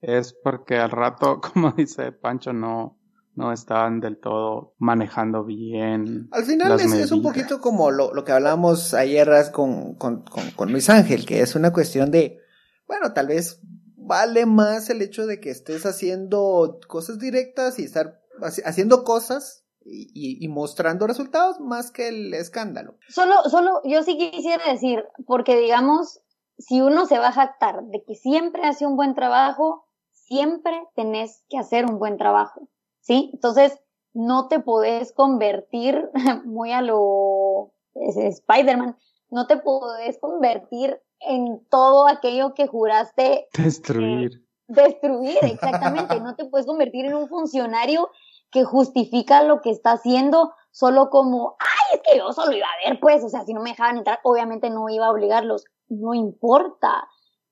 es 0.00 0.32
porque 0.32 0.78
al 0.78 0.90
rato, 0.90 1.40
como 1.52 1.72
dice 1.72 2.12
Pancho, 2.12 2.52
no, 2.52 2.98
no 3.34 3.52
estaban 3.52 4.00
del 4.00 4.18
todo 4.18 4.74
manejando 4.78 5.44
bien. 5.44 6.28
Al 6.32 6.44
final 6.44 6.80
es, 6.80 7.12
un 7.12 7.22
poquito 7.22 7.60
como 7.60 7.90
lo, 7.90 8.12
lo 8.14 8.24
que 8.24 8.32
hablábamos 8.32 8.94
ayer 8.94 9.28
con, 9.52 9.94
con, 9.94 10.22
con, 10.22 10.50
con, 10.52 10.72
Luis 10.72 10.90
Ángel, 10.90 11.24
que 11.24 11.40
es 11.40 11.54
una 11.54 11.72
cuestión 11.72 12.10
de, 12.10 12.38
bueno, 12.86 13.12
tal 13.12 13.28
vez 13.28 13.60
vale 14.08 14.46
más 14.46 14.90
el 14.90 15.02
hecho 15.02 15.26
de 15.26 15.38
que 15.38 15.50
estés 15.50 15.86
haciendo 15.86 16.80
cosas 16.88 17.18
directas 17.18 17.78
y 17.78 17.84
estar 17.84 18.20
haciendo 18.64 19.04
cosas 19.04 19.64
y, 19.84 20.46
mostrando 20.48 21.06
resultados 21.06 21.60
más 21.60 21.90
que 21.90 22.08
el 22.08 22.34
escándalo. 22.34 22.96
Solo, 23.08 23.44
solo, 23.48 23.80
yo 23.84 24.02
sí 24.02 24.18
quisiera 24.18 24.70
decir, 24.70 25.04
porque 25.26 25.56
digamos, 25.56 26.20
si 26.58 26.80
uno 26.80 27.06
se 27.06 27.18
va 27.18 27.28
a 27.28 27.32
jactar 27.32 27.84
de 27.84 28.02
que 28.04 28.14
siempre 28.14 28.64
hace 28.64 28.86
un 28.86 28.96
buen 28.96 29.14
trabajo, 29.14 29.86
siempre 30.12 30.82
tenés 30.94 31.44
que 31.48 31.58
hacer 31.58 31.86
un 31.86 31.98
buen 31.98 32.18
trabajo, 32.18 32.68
¿sí? 33.00 33.30
Entonces, 33.32 33.78
no 34.12 34.48
te 34.48 34.60
podés 34.60 35.12
convertir 35.12 36.10
muy 36.44 36.72
a 36.72 36.82
lo 36.82 37.72
Spider-Man, 37.94 38.96
no 39.30 39.46
te 39.46 39.58
podés 39.58 40.18
convertir 40.18 41.00
en 41.20 41.64
todo 41.68 42.06
aquello 42.08 42.54
que 42.54 42.66
juraste 42.66 43.48
destruir. 43.52 44.44
destruir, 44.66 45.38
exactamente. 45.42 46.20
No 46.20 46.36
te 46.36 46.44
puedes 46.44 46.66
convertir 46.66 47.06
en 47.06 47.14
un 47.14 47.28
funcionario 47.28 48.10
que 48.50 48.64
justifica 48.64 49.42
lo 49.42 49.60
que 49.60 49.70
está 49.70 49.92
haciendo 49.92 50.52
solo 50.70 51.10
como, 51.10 51.56
ay, 51.58 51.98
es 51.98 52.02
que 52.02 52.18
yo 52.18 52.32
solo 52.32 52.52
iba 52.52 52.66
a 52.66 52.88
ver, 52.88 53.00
pues, 53.00 53.24
o 53.24 53.28
sea, 53.28 53.44
si 53.44 53.52
no 53.52 53.60
me 53.60 53.70
dejaban 53.70 53.98
entrar, 53.98 54.20
obviamente 54.22 54.70
no 54.70 54.88
iba 54.88 55.06
a 55.06 55.10
obligarlos, 55.10 55.64
no 55.88 56.14
importa. 56.14 57.08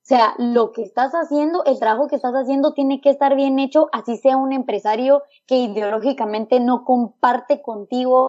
O 0.06 0.08
sea, 0.08 0.34
lo 0.38 0.70
que 0.70 0.82
estás 0.82 1.12
haciendo, 1.12 1.64
el 1.64 1.80
trabajo 1.80 2.06
que 2.06 2.14
estás 2.14 2.34
haciendo 2.34 2.72
tiene 2.72 3.00
que 3.00 3.10
estar 3.10 3.34
bien 3.34 3.58
hecho, 3.58 3.88
así 3.90 4.16
sea 4.18 4.36
un 4.36 4.52
empresario 4.52 5.24
que 5.46 5.56
ideológicamente 5.56 6.60
no 6.60 6.84
comparte 6.84 7.60
contigo, 7.60 8.28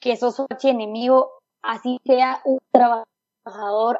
que 0.00 0.16
sos 0.16 0.34
su 0.34 0.46
enemigo, 0.64 1.30
así 1.62 2.00
sea 2.04 2.40
un 2.44 2.58
trabajador, 2.72 3.06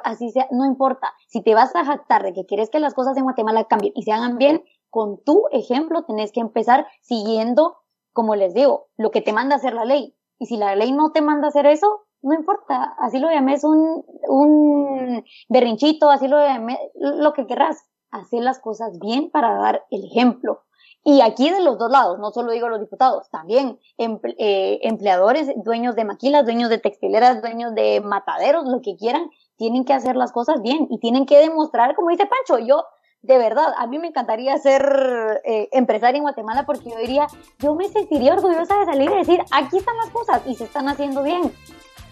así 0.03 0.29
sea, 0.31 0.47
no 0.51 0.65
importa. 0.65 1.13
Si 1.27 1.41
te 1.41 1.55
vas 1.55 1.75
a 1.75 1.85
jactar 1.85 2.23
de 2.23 2.33
que 2.33 2.45
quieres 2.45 2.69
que 2.69 2.79
las 2.79 2.93
cosas 2.93 3.17
en 3.17 3.23
Guatemala 3.23 3.65
cambien 3.65 3.93
y 3.95 4.03
se 4.03 4.11
hagan 4.11 4.37
bien, 4.37 4.63
con 4.89 5.23
tu 5.23 5.45
ejemplo 5.51 6.03
tenés 6.03 6.31
que 6.31 6.39
empezar 6.39 6.87
siguiendo 7.01 7.83
como 8.13 8.35
les 8.35 8.53
digo, 8.53 8.87
lo 8.95 9.11
que 9.11 9.21
te 9.21 9.33
manda 9.33 9.55
hacer 9.55 9.73
la 9.73 9.85
ley. 9.85 10.15
Y 10.39 10.45
si 10.45 10.55
la 10.55 10.75
ley 10.75 10.91
no 10.91 11.11
te 11.11 11.21
manda 11.21 11.47
hacer 11.47 11.65
eso, 11.65 12.01
no 12.21 12.33
importa, 12.33 12.95
así 12.99 13.19
lo 13.19 13.29
llames 13.29 13.63
un, 13.63 14.05
un 14.29 15.25
berrinchito, 15.49 16.09
así 16.09 16.27
lo 16.27 16.39
llames, 16.39 16.77
lo 16.95 17.33
que 17.33 17.45
querrás, 17.45 17.83
hacer 18.11 18.43
las 18.43 18.59
cosas 18.59 18.97
bien 18.99 19.29
para 19.31 19.55
dar 19.55 19.85
el 19.89 20.05
ejemplo. 20.05 20.61
Y 21.05 21.21
aquí 21.21 21.49
de 21.49 21.61
los 21.61 21.77
dos 21.77 21.91
lados, 21.91 22.17
no 22.19 22.31
solo 22.31 22.51
digo 22.51 22.69
los 22.69 22.79
diputados, 22.79 23.29
también 23.29 23.77
eh, 23.97 24.79
empleadores, 24.83 25.49
dueños 25.57 25.95
de 25.95 26.05
maquilas, 26.05 26.45
dueños 26.45 26.69
de 26.69 26.77
textileras, 26.77 27.41
dueños 27.41 27.75
de 27.75 27.99
mataderos, 28.01 28.65
lo 28.65 28.81
que 28.81 28.95
quieran, 28.95 29.29
tienen 29.57 29.83
que 29.83 29.93
hacer 29.93 30.15
las 30.15 30.31
cosas 30.31 30.61
bien 30.61 30.87
y 30.89 30.99
tienen 30.99 31.25
que 31.25 31.39
demostrar, 31.39 31.95
como 31.95 32.09
dice 32.09 32.25
Pancho, 32.25 32.65
yo 32.65 32.85
de 33.23 33.37
verdad, 33.37 33.67
a 33.77 33.87
mí 33.87 33.99
me 33.99 34.07
encantaría 34.07 34.57
ser 34.57 35.41
eh, 35.45 35.69
empresaria 35.71 36.17
en 36.17 36.23
Guatemala 36.23 36.65
porque 36.65 36.89
yo 36.89 36.97
diría, 36.97 37.25
yo 37.59 37.73
me 37.73 37.87
sentiría 37.87 38.33
orgullosa 38.33 38.77
de 38.79 38.85
salir 38.85 39.09
y 39.11 39.15
decir, 39.15 39.39
aquí 39.51 39.77
están 39.77 39.95
las 39.95 40.09
cosas 40.09 40.41
y 40.45 40.55
se 40.55 40.65
están 40.65 40.89
haciendo 40.89 41.23
bien. 41.23 41.53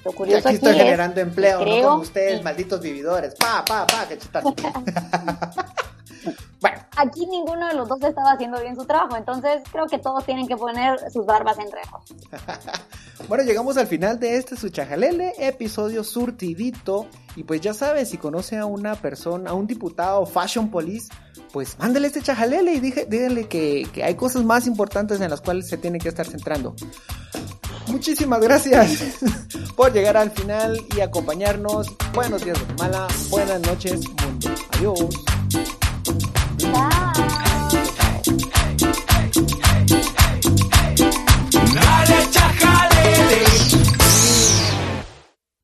Lo 0.05 0.13
curioso 0.13 0.47
y 0.49 0.55
aquí, 0.55 0.55
estoy 0.55 0.73
generando 0.73 1.19
empleo, 1.19 1.65
no 1.65 1.89
como 1.89 2.01
ustedes, 2.01 2.41
malditos 2.41 2.81
vividores. 2.81 3.35
Pa, 3.35 3.63
pa, 3.65 3.85
pa, 3.85 4.07
que 4.07 4.17
bueno. 6.59 6.77
Aquí 6.97 7.25
ninguno 7.25 7.67
de 7.67 7.73
los 7.73 7.87
dos 7.87 8.01
estaba 8.03 8.33
haciendo 8.33 8.59
bien 8.61 8.75
su 8.75 8.85
trabajo, 8.85 9.15
entonces 9.15 9.63
creo 9.71 9.87
que 9.87 9.97
todos 9.97 10.25
tienen 10.25 10.47
que 10.47 10.55
poner 10.57 10.99
sus 11.11 11.25
barbas 11.25 11.57
en 11.57 11.71
rejo. 11.71 12.03
bueno, 13.27 13.43
llegamos 13.43 13.77
al 13.77 13.87
final 13.87 14.19
de 14.19 14.37
este 14.37 14.55
Suchajalele, 14.55 15.33
episodio 15.37 16.03
surtidito. 16.03 17.07
Y 17.35 17.43
pues 17.43 17.61
ya 17.61 17.73
sabes, 17.73 18.09
si 18.09 18.17
conoce 18.17 18.57
a 18.57 18.65
una 18.65 18.95
persona, 18.95 19.51
a 19.51 19.53
un 19.53 19.65
diputado 19.65 20.25
Fashion 20.25 20.69
Police, 20.69 21.07
pues 21.53 21.79
mándale 21.79 22.07
este 22.07 22.21
chajalele 22.21 22.73
y 22.73 22.79
dígale 22.79 23.47
que, 23.47 23.87
que 23.93 24.03
hay 24.03 24.15
cosas 24.15 24.43
más 24.43 24.67
importantes 24.67 25.21
en 25.21 25.29
las 25.29 25.39
cuales 25.39 25.69
se 25.69 25.77
tiene 25.77 25.97
que 25.97 26.09
estar 26.09 26.27
centrando. 26.27 26.75
Muchísimas 27.87 28.39
gracias 28.39 29.19
por 29.75 29.91
llegar 29.91 30.17
al 30.17 30.31
final 30.31 30.79
y 30.95 31.01
acompañarnos. 31.01 31.87
Buenos 32.13 32.43
días, 32.43 32.57
Guatemala. 32.57 33.07
Buenas 33.29 33.61
noches, 33.61 34.01
mundo. 34.21 34.49
Adiós. 34.71 35.79
Bye. 36.03 37.11
Dale, 41.73 42.17
chajale, 42.33 43.50